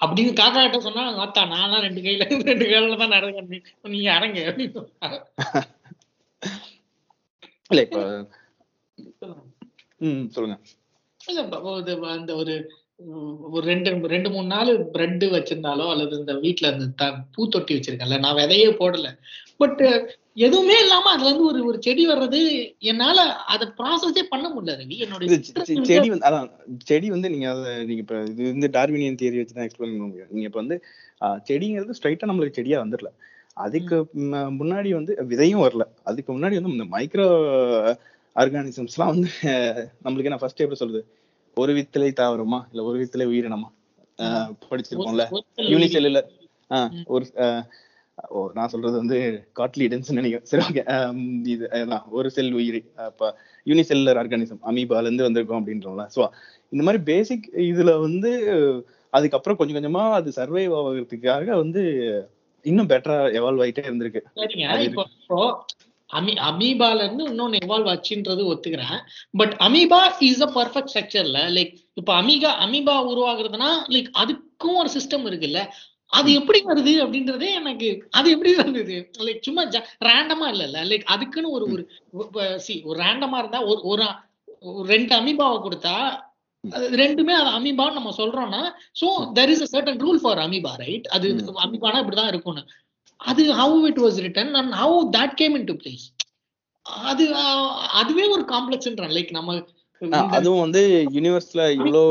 [0.00, 3.62] அப்படின்னு காக்கா கிட்ட சொன்னா ஆத்தா நான்லாம் ரெண்டு கையில ரெண்டு கையில தான் நடக்கிறேன்
[3.94, 4.38] நீங்க அரங்க.
[7.70, 8.00] இல்ல இப்ப
[10.00, 10.56] ம் சொல்லுங்க.
[11.20, 11.40] இல்ல
[12.16, 12.54] அந்த ஒரு
[13.48, 18.38] ஒரு ரெண்டு ரெண்டு மூணு நாள் பிரெட் வச்சிருந்தாலோ அல்லது இந்த வீட்ல இந்த த- பூத்தொட்டி வச்சிருக்கேன்ல நான்
[18.38, 19.08] விதையே போடல.
[19.60, 19.82] பட்
[20.36, 22.40] எதுவுமே இல்லாம அதுல இருந்து ஒரு ஒரு செடி வர்றது
[22.84, 23.18] என்னால
[23.52, 25.28] அதை ப்ராசஸே பண்ண முடியல என்னோட
[25.84, 26.48] செடி வந்து அதான்
[26.84, 30.30] செடி வந்து நீங்க அதை நீங்க இப்ப இது வந்து டார்வினியன் தியரி வச்சு தான் எக்ஸ்பிளைன் பண்ண முடியும்.
[30.30, 30.78] நீங்க இப்ப வந்து
[31.48, 33.10] செடிங்கிறது ஸ்ட்ரைட்டா நம்மளுக்கு செடியா வந்துடல.
[33.56, 33.96] அதுக்கு
[34.58, 35.82] முன்னாடி வந்து விதையும் வரல.
[36.04, 37.28] அதுக்கு முன்னாடி வந்து இந்த மைக்ரோ
[38.36, 39.30] ஆர்கானிசம்ஸ்லாம் வந்து
[40.04, 41.02] நம்மளுக்கு என்ன ஃபர்ஸ்ட் எப்படி சொல்றது?
[41.56, 42.58] ஒரு வித்திலை தாவரமா?
[42.70, 43.68] இல்ல ஒரு வித்திலை உயிரினமா?
[44.18, 45.24] ஆஹ், படிச்சிருப்போம்ல.
[45.72, 46.28] யூனிசெல்லுலர்
[47.08, 47.24] ஒரு
[48.30, 49.16] ஓ நான் சொல்றது வந்து
[49.56, 50.46] காட்லிடன்ஸ் நினைக்கிறேன்.
[50.50, 50.82] சரி ஓகே
[51.46, 51.64] இது
[52.12, 52.80] ஒரு செல் உயிரி.
[53.06, 53.28] அப்ப
[53.66, 56.04] யூனிசெல்லுலர் ஆர்கானிசம் அமீபால இருந்து வந்திருக்கோம் அப்படின்றோம்ல.
[56.14, 56.20] ஸோ
[56.72, 58.30] இந்த மாதிரி பேசிக் இதுல வந்து
[59.12, 61.82] அதுக்கப்புறம் கொஞ்சம் கொஞ்சமா அது சர்வைவ் ஆகிறதுக்காக வந்து
[62.64, 64.22] இன்னும் பெட்டரா எவால்வ் ஆயிட்டே இருந்திருக்கு.
[66.10, 68.98] அமி அமீபால இருந்து இன்னொன்னு எவால்வ் ஆச்சுன்றது ஒத்துக்கிறேன்.
[69.34, 75.26] But amoeba is a perfect ஸ்ட்ரக்சர்ல like இப்போ அமீகா அமீபா உருவாகுறதுனா லைக் அதுக்கும் ஒரு சிஸ்டம்
[75.30, 75.60] இருக்குல்ல.
[76.12, 78.96] அது எப்படி வருது அப்படின்றதே எனக்கு அது எப்படி வந்தது?
[79.26, 79.62] லைக் சும்மா
[80.08, 81.82] ரேண்டமா இல்ல லைக் அதுக்குன்னு ஒரு ஒரு
[82.66, 84.04] சி ஒரு ரேண்டமா இருந்தா ஒரு ஒரு
[84.88, 85.96] ரெண்டு அமீபாவை கொடுத்தா
[87.00, 88.62] ரெண்டுமே அது அமீபான்னு நம்ம சொல்றோம்னா
[89.00, 91.28] so there is a certain rule for amoeba right அது.
[91.66, 92.62] அமீபானா இப்படிதான் இருக்கும்னு
[93.20, 96.04] அது how it was written and how that came into place
[97.06, 97.24] அது
[98.00, 99.58] அதுவே ஒரு காம்ப்ளெக்ஸ்ன்றான் லைக் நம்ம
[100.36, 100.80] அதுவும் வந்து
[101.16, 102.02] யூனிவர்ஸ்ல இவ்வளோ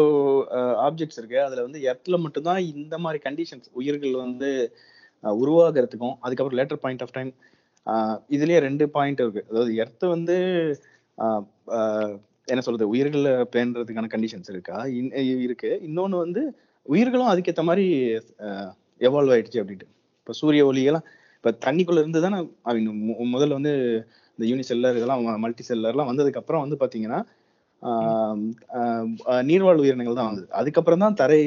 [0.86, 1.38] ஆப்ஜெக்ட்ஸ் இருக்கு.
[1.48, 4.50] அதுல வந்து எர்த்ல மட்டும்தான் இந்த மாதிரி கண்டிஷன்ஸ் உயிர்கள் வந்து
[5.24, 7.32] உருவாகிறதுக்கும் அதுக்கப்புறம் லேட்டர் பாயிண்ட் ஆஃப் டைம்
[8.36, 9.44] இதுலயே ரெண்டு பாயிண்ட் இருக்கு.
[9.50, 10.36] அதாவது எர்த் வந்து
[12.48, 12.86] என்ன சொல்றது?
[12.94, 14.78] உயிர்கள் பேன்றதுக்கான கண்டிஷன்ஸ் இருக்கா?
[15.46, 15.70] இருக்கு.
[15.88, 16.42] இன்னொன்னு வந்து
[16.86, 17.86] உயிர்களும் அதுக்கேத்த மாதிரி
[19.02, 19.90] எவால்வ் ஆயிடுச்சு அப்படின்ட்டு.
[20.26, 21.08] இப்ப சூரிய ஒளியெல்லாம்
[21.38, 22.38] இப்ப தண்ணிக்குள்ள இருந்து தானே
[23.00, 23.74] மு- முதல்ல வந்து
[24.40, 26.80] இந்த யூனிசெல்லர் இதெல்லாம் மல்டி செல்லர்லாம் வந்ததுக்கு அப்புறம் வந்து
[27.82, 28.40] ஆஹ்
[29.42, 30.48] நீர்வாழ் உயிரினங்கள் தான் வந்தது.
[30.52, 31.40] அதுக்கப்புறம் தான் தரை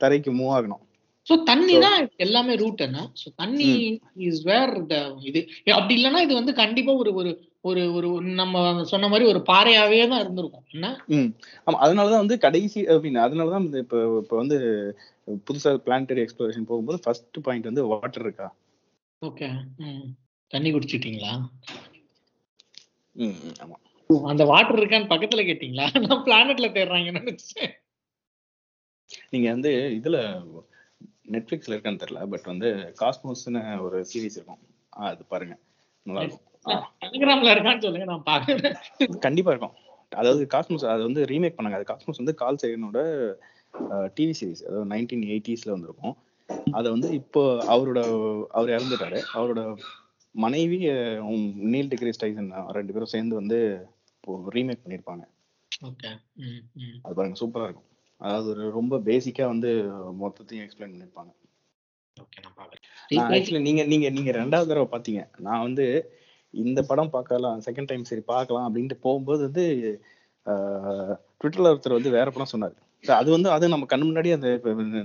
[0.00, 0.82] தரைக்கு மூவ் ஆகணும்.
[1.26, 3.68] சோ தண்ணி தான் எல்லாமே ரூட் என்ன சோ தண்ணி
[4.28, 5.40] இஸ் வேர் த இது.
[5.74, 7.30] அப்படி இல்லைன்னா இது வந்து கண்டிப்பா ஒரு ஒரு
[7.68, 8.08] ஒரு ஒரு
[8.40, 10.66] நம்ம சொன்ன மாதிரி ஒரு பாறையாவே தான் இருந்திருக்கும்.
[10.74, 10.88] என்ன?
[11.66, 14.58] ஆமா அதனாலதான் வந்து கடைசி அப்படின்னு அதனாலதான் இப்போ இப்போ வந்து
[15.46, 18.48] புதுசா பிளானட்டரி எக்ஸ்ப்ளோரேஷன் போகும்போது ஃபர்ஸ்ட் பாயிண்ட் வந்து வாட்டர் இருக்கா?
[19.22, 19.48] ஓகே
[20.50, 21.32] தண்ணி குடிச்சிட்டீங்களா?
[23.16, 23.76] ம் ஆமா.
[24.30, 25.86] அந்த வாட்டர் இருக்கான்னு பக்கத்துல கேட்டீங்களா?
[26.06, 27.72] நான் பிளானட்ல தேடுறாங்கன்னு நினைச்சேன்.
[29.30, 30.18] நீங்க வந்து இதுல
[31.34, 32.68] நெட்ஃபிளிக்ஸ்ல இருக்கான்னு தெரியல பட் வந்து
[33.00, 34.62] காஸ்மோஸ்னு ஒரு சீரிஸ் இருக்கும்.
[35.06, 35.54] அது பாருங்க.
[36.06, 36.44] நல்லா இருக்கும்
[37.02, 39.74] டெலிகிராம்ல இருக்கான்னு சொல்லுங்க நான் பாக்குறேன் கண்டிப்பா இருக்கும்.
[40.20, 41.78] அதாவது காஸ்மோஸ் அது வந்து ரீமேக் பண்ணாங்க.
[41.78, 43.00] அது காஸ்மோஸ் வந்து கால் சைனோட
[44.16, 46.16] டிவி சீரிஸ் அதாவது நைன்டீன் எயிட்டிஸ்ல வந்திருக்கும்.
[46.78, 47.42] அதை வந்து இப்போ
[47.74, 48.00] அவரோட
[48.56, 49.20] அவர் இறந்துட்டாரு.
[49.38, 49.60] அவரோட
[50.34, 50.78] மனைவி
[51.72, 53.58] நீல் டிகிரிஸ் டைசன் ரெண்டு பேரும் சேர்ந்து வந்து
[54.16, 55.24] இப்போ ரீமேக் பண்ணியிருப்பாங்க.
[55.88, 56.10] ஓகே
[57.04, 57.88] அது பாருங்க சூப்பரா இருக்கும்.
[58.20, 59.70] அதாவது ஒரு ரொம்ப பேசிக்கா வந்து
[60.22, 60.94] மொத்தத்தையும் எக்ஸ்பிளைன்
[63.36, 65.86] ஆக்சுவலி நீங்க நீங்க நீங்க ரெண்டாவது தடவை பாத்தீங்க நான் வந்து
[66.54, 69.64] இந்த படம் பார்க்கலாம் செகண்ட் டைம் சரி பார்க்கலாம் அப்படின்ட்டு போகும்போது வந்து
[71.40, 72.76] ட்விட்டர்ல ஒருத்தர் வந்து வேற படம் சொன்னாரு.
[73.04, 74.48] அது வந்து அது நம்ம கண்ணு முன்னாடி அந்த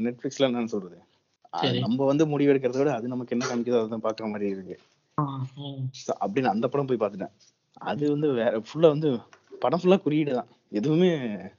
[0.07, 0.97] நெட்ஃபிளிக்ஸ்ல என்னன்னு சொல்றது.
[1.85, 4.77] நம்ம வந்து முடிவெடுக்கிறத விட அது நமக்கு என்ன காமிக்குதோ அதுதான் பாக்குற மாதிரி இருக்கு.
[6.23, 7.33] அப்படின்னு அந்த படம் போய் பார்த்துட்டேன்.
[7.89, 9.09] அது வந்து வேற ஃபுல்லா வந்து
[9.63, 10.49] படம் ஃபுல்லா குறியீடு தான்.
[10.79, 11.09] எதுவுமே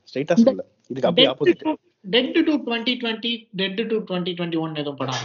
[0.09, 0.65] ஸ்ட்ரைட்டா சொல்லல.
[0.91, 1.67] இதுக்கு அப்படியே opposite
[2.15, 5.23] death to twenty twenty death to twenty twenty one எதுவும் படம்.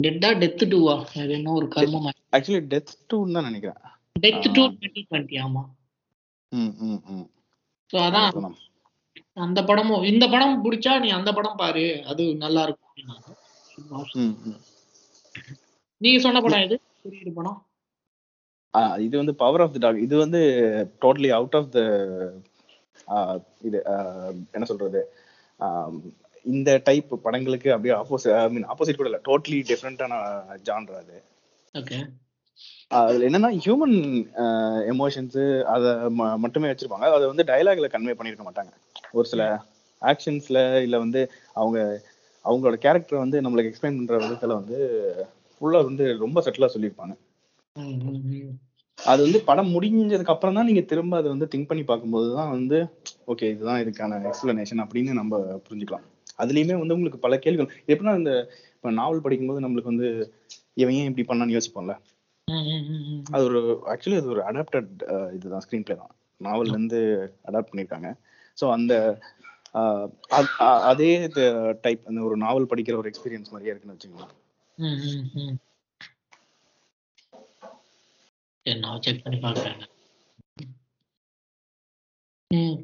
[0.00, 3.80] டெட்டா டெத் டூவா அது என்ன ஒரு கர்மம் ஆக்சுவலி டெத் டூன்னு தான் நினைக்கிறேன்.
[4.16, 5.62] டெத் டு டுவெண்ட்டி டுவெண்ட்டி ஆமா.
[7.92, 8.56] ஸோ அதான்.
[9.36, 11.84] அந்த படமும் இந்த படம் பிடிச்சா நீ அந்த படம் பாரு.
[12.10, 12.86] அது நல்லா இருக்கும்
[16.00, 16.76] நீங்க சொன்ன படம் எது?
[17.04, 17.58] குறியீடு படம்.
[19.04, 20.40] இது வந்து பவர் ஆஃப் த டாக் இது வந்து
[21.02, 21.80] டோட்டலி அவுட் ஆஃப் த
[23.68, 23.78] இது
[24.54, 25.00] என்ன சொல்றது?
[26.44, 30.14] இந்த டைப் படங்களுக்கு அப்படியே ஆப்போசிட் ஐ மீன் ஆப்போசிட் கூட இல்லை டோட்டலி டிஃப்ரெண்டான
[30.68, 31.16] ஜான்ரா அது.
[31.74, 31.98] ஓகே
[33.00, 33.96] அதுல என்னன்னா ஹியூமன்
[34.92, 35.40] எமோஷன்ஸ்
[35.74, 35.90] அதை
[36.44, 37.06] மட்டுமே வச்சிருப்பாங்க.
[37.16, 38.72] அதை வந்து டயலாக்ல கன்வே பண்ணியிருக்க மாட்டாங்க.
[39.18, 39.42] ஒரு சில
[40.02, 41.20] ஆக்ஷன்ஸ்ல இல்ல வந்து
[41.60, 41.78] அவங்க
[42.44, 44.78] அவங்களோட கேரக்டர் வந்து நம்மளுக்கு எக்ஸ்பிளைன் பண்ற விதத்துல வந்து
[45.54, 47.14] ஃபுல்லா வந்து ரொம்ப செட்டிலா சொல்லியிருப்பாங்க
[48.98, 52.78] அது வந்து படம் முடிஞ்சதுக்கு அப்புறம் தான் நீங்க திரும்ப அதை வந்து திங்க் பண்ணி பார்க்கும்போது தான் வந்து
[53.32, 56.06] ஓகே இதுதான் இதுக்கான எக்ஸ்பிளனேஷன் அப்படின்னு நம்ம புரிஞ்சுக்கலாம்.
[56.42, 57.72] அதுலயுமே வந்து உங்களுக்கு பல கேள்விகள்.
[57.88, 58.32] எப்படின்னா இந்த
[58.74, 60.08] இப்போ நாவல் படிக்கும்போது நம்மளுக்கு வந்து
[60.82, 61.94] இவன் ஏன் இப்படி பண்ணான்னு யோசிப்போம்ல?
[63.26, 63.60] அது ஒரு
[63.92, 64.90] ஆக்சுவலி அது ஒரு அடாப்டட்
[65.36, 66.14] இதுதான் ஸ்க்ரீன் பிளே தான்.
[66.40, 67.00] நாவல்ல இருந்து
[67.48, 68.10] அடாப்ட் பண்ணியிருக்காங்க
[68.58, 68.92] ஸோ அந்த
[70.90, 71.10] அதே
[71.84, 74.36] டைப் அந்த ஒரு நாவல் படிக்கிற ஒரு எக்ஸ்பீரியன்ஸ் மாதிரியே இருக்குன்னு வச்சுக்கோங்களேன்.
[78.66, 79.78] நான் செக் பண்ணி பாக்குறேன்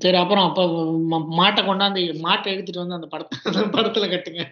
[0.03, 0.65] சரி அப்புறம் அப்ப
[1.39, 4.43] மாட்டை கொண்டாந்து மாட்டை எடுத்துட்டு வந்து அந்த படத்தை படத்துல கட்டுங்க.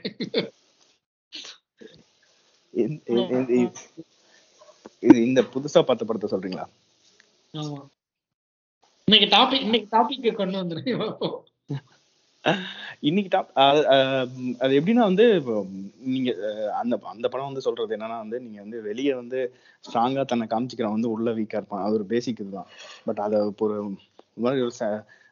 [5.02, 6.64] இது இந்த புதுசா பார்த்த படத்தை சொல்றீங்களா?
[7.54, 7.80] ஆமா.
[9.08, 10.92] இன்னைக்கு டாபிக் இன்னைக்கு டாபிக் கொண்டு வந்துருங்க
[13.08, 13.52] இன்னைக்கு டாப்
[14.64, 15.26] அது எப்படின்னா வந்து
[16.14, 16.30] நீங்க
[16.80, 19.38] அந்த அந்த படம் வந்து சொல்றது என்னன்னா வந்து நீங்க வந்து வெளியே வந்து
[19.84, 21.84] ஸ்ட்ராங்கா தன்னை காமிச்சிக்கிறவன் வந்து உள்ள வீக்கா இருப்பான்.
[21.84, 22.68] அது ஒரு பேசிக் இதுதான்.
[23.06, 23.78] பட் அதை ஒரு
[24.36, 24.74] ஒரு மாதிரி ஒரு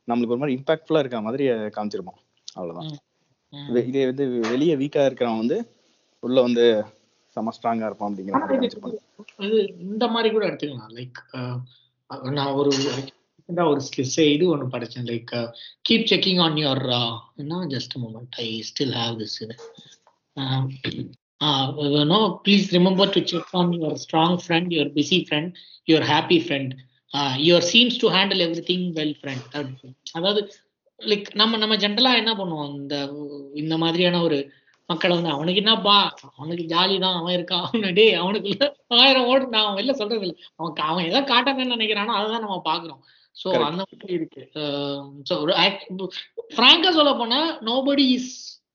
[0.08, 1.44] நம்மளுக்கு ஒரு மாதிரி இம்பாக்ட்ஃபுல்லா இருக்க மாதிரி
[1.76, 2.18] காமிச்சிருப்போம்.
[2.56, 2.90] அவ்வளவுதான்.
[3.90, 5.58] இதே வந்து வெளியே வீக்கா இருக்கிறவன் வந்து
[6.22, 6.64] உள்ள வந்து
[7.36, 8.98] செம ஸ்ட்ராங்கா இருப்பான் அப்படிங்கிற மாதிரி காமிச்சிருப்பாங்க.
[9.46, 9.58] இது
[9.90, 10.92] இந்த மாதிரி கூட எடுத்துக்கலாம்.
[10.98, 11.20] லைக்
[12.38, 12.70] நான் ஒரு
[13.70, 13.80] ஒரு
[14.34, 15.06] இது ஒண்ணு படிச்சேன்.
[15.10, 15.32] Like
[15.88, 16.84] keep checking on your
[17.42, 19.56] என்ன just moment I still have this இது
[22.44, 25.52] please remember to check on your strong friend your busy friend
[25.90, 26.72] your happy friend
[27.46, 29.56] your seems to handle everything well friend
[30.12, 30.42] அதாவது
[31.00, 32.74] like நம்ம நம்ம ஜென்ரலா என்ன பண்ணுவோம்?
[32.76, 32.96] இந்த
[33.54, 34.38] இந்த மாதிரியான ஒரு
[34.88, 35.96] மக்கள் வந்து அவனுக்கு என்னப்பா?
[36.38, 38.66] அவனுக்கு ஜாலி தான் அவன் இருக்கான் அவனு டேய் அவனுக்குள்ள
[38.98, 40.36] ஆயிரம் ஓடு நான் வெளில சொல்றது இல்லை.
[40.56, 43.02] அவன் அவன் எதை காட்டணும்னு நினைக்கிறானோ அதுதான் நம்ம பாக்குறோம்
[43.36, 43.66] Correct.
[43.66, 44.42] அந்த மாதிரி இருக்கு.
[45.28, 45.52] ஸோ ஒரு
[46.54, 47.38] ஃப்ராங்கா சொல்ல போனா
[47.68, 48.32] nobody is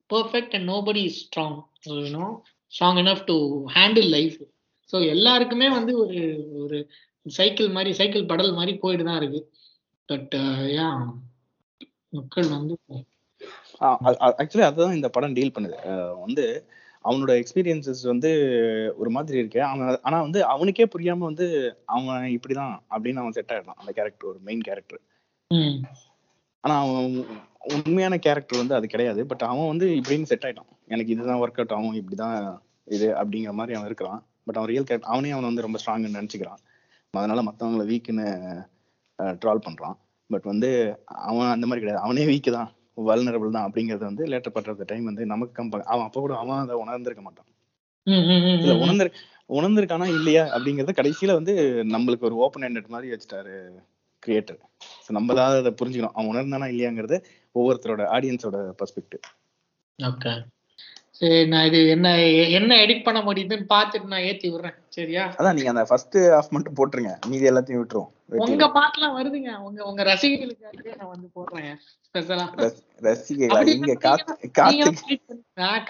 [0.10, 1.58] perfect and nobody is strong
[2.74, 3.36] strong enough to
[3.76, 4.38] handle life
[4.94, 6.22] so எல்லாருக்குமே வந்து ஒரு
[6.60, 6.80] ஒரு
[7.36, 9.42] சைக்கிள் மாதிரி சைக்கிள் படல் மாதிரி போயிட்டு தான் இருக்கு
[10.10, 10.36] பட்
[10.78, 10.90] யா
[12.18, 12.76] மக்கள் வந்து
[14.42, 15.78] ஆக்சுவலி அதுதான் இந்த படம் டீல் பண்ணுது.
[16.24, 16.46] வந்து
[17.06, 18.30] அவனோட எக்ஸ்பீரியன்சஸ் வந்து
[19.02, 19.60] ஒரு மாதிரி இருக்கு.
[19.72, 21.48] அவன் ஆனா வந்து அவனுக்கே புரியாம வந்து
[21.96, 25.02] அவன் இப்படிதான் அப்படின்னு அவன் செட் ஆயிடலாம் அந்த கேரக்டர் ஒரு மெயின் கேரக்டர்
[26.64, 27.14] ஆனா அவன்
[27.76, 29.22] உண்மையான கேரக்டர் வந்து அது கிடையாது.
[29.32, 30.72] பட் அவன் வந்து இப்படின்னு செட் ஆயிட்டான்.
[30.94, 32.38] எனக்கு இதுதான் ஒர்க் அவுட் ஆகும் இப்படிதான்
[32.96, 34.22] இது அப்படிங்கிற மாதிரி அவன் இருக்கிறான்.
[34.46, 36.62] பட் அவன் ரியல் கேரக்டர் அவனே அவன் வந்து ரொம்ப ஸ்ட்ராங்னு நினைச்சுக்கிறான்.
[37.14, 38.26] அதனால மத்தவங்கள வீக்குன்னு
[39.42, 39.96] ட்ரால் பண்றான்.
[40.30, 40.70] பட் வந்து
[41.28, 42.04] அவன் அந்த மாதிரி கிடையாது.
[42.06, 42.70] அவனே வீக்கு தான்.
[43.08, 46.76] வல்னரபிள் தான் அப்படிங்கறது வந்து லேட்டர் பண்ற டைம் வந்து நமக்கு கம்ப அவன் அப்ப கூட அவன் அதை
[46.84, 47.50] உணர்ந்திருக்க மாட்டான்.
[48.62, 48.74] இல்ல.
[48.84, 49.06] உணர்ந்து
[49.50, 51.54] உணர்ந்திருக்கானா இல்லையா அப்படிங்கறத கடைசியில வந்து
[51.94, 53.54] நம்மளுக்கு ஒரு ஓப்பன் ஹேண்டட் மாதிரி வச்சுட்டாரு
[54.24, 54.60] கிரியேட்டர்
[55.04, 56.16] ஸோ நம்ம தான் அதை புரிஞ்சுக்கணும்.
[56.16, 57.18] அவன் உணர்ந்தானா இல்லையாங்கிறது
[57.56, 59.24] ஒவ்வொருத்தரோட ஆடியன்ஸோட பெர்ஸ்பெக்டிவ்
[60.00, 60.34] ஓகே
[61.20, 62.08] சரி நான் இது என்ன
[62.58, 64.76] என்ன எடிட் பண்ண முடியுதுன்னு பார்த்துட்டு நான் ஏத்தி விடுறேன்.
[64.98, 65.24] சரியா?
[65.40, 67.14] அதான் நீங்க அந்த ஃபர்ஸ்ட் ஹாஃப் மட்டும் போட்டுருங்க.
[67.32, 68.12] மீதி எல்லாத்தையும் விட்டுரும்
[68.46, 69.52] உங்க பாட்டுலாம் வருதுங்க.
[69.68, 71.76] உங்க உங்க ரசிகர்களுக்காகவே நான் வந்து போடுறேன்.
[72.08, 72.46] ஸ்பெஷலா
[73.08, 73.62] ரசிகைகளா?
[73.76, 75.18] இங்க காத்து காத்து.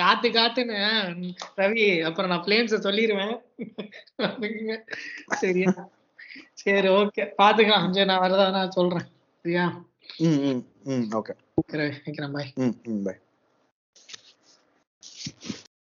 [0.01, 0.79] காத்து காத்துன்னு
[1.61, 3.35] ரவி அப்புறம் நான் பிளேன்ஸ சொல்லிடுவேன்.
[5.43, 5.69] சரியா?
[6.63, 9.07] சரி ஓகே பாத்துக்கலாம் சரி நான் வரதா நான் சொல்றேன்.
[9.45, 9.65] சரியா?
[10.27, 10.61] ம் ம்
[10.93, 11.33] ம் ஓகே
[11.71, 12.35] சரி, வைக்கிறேன்.
[12.35, 13.15] பாய் ம் ம் பை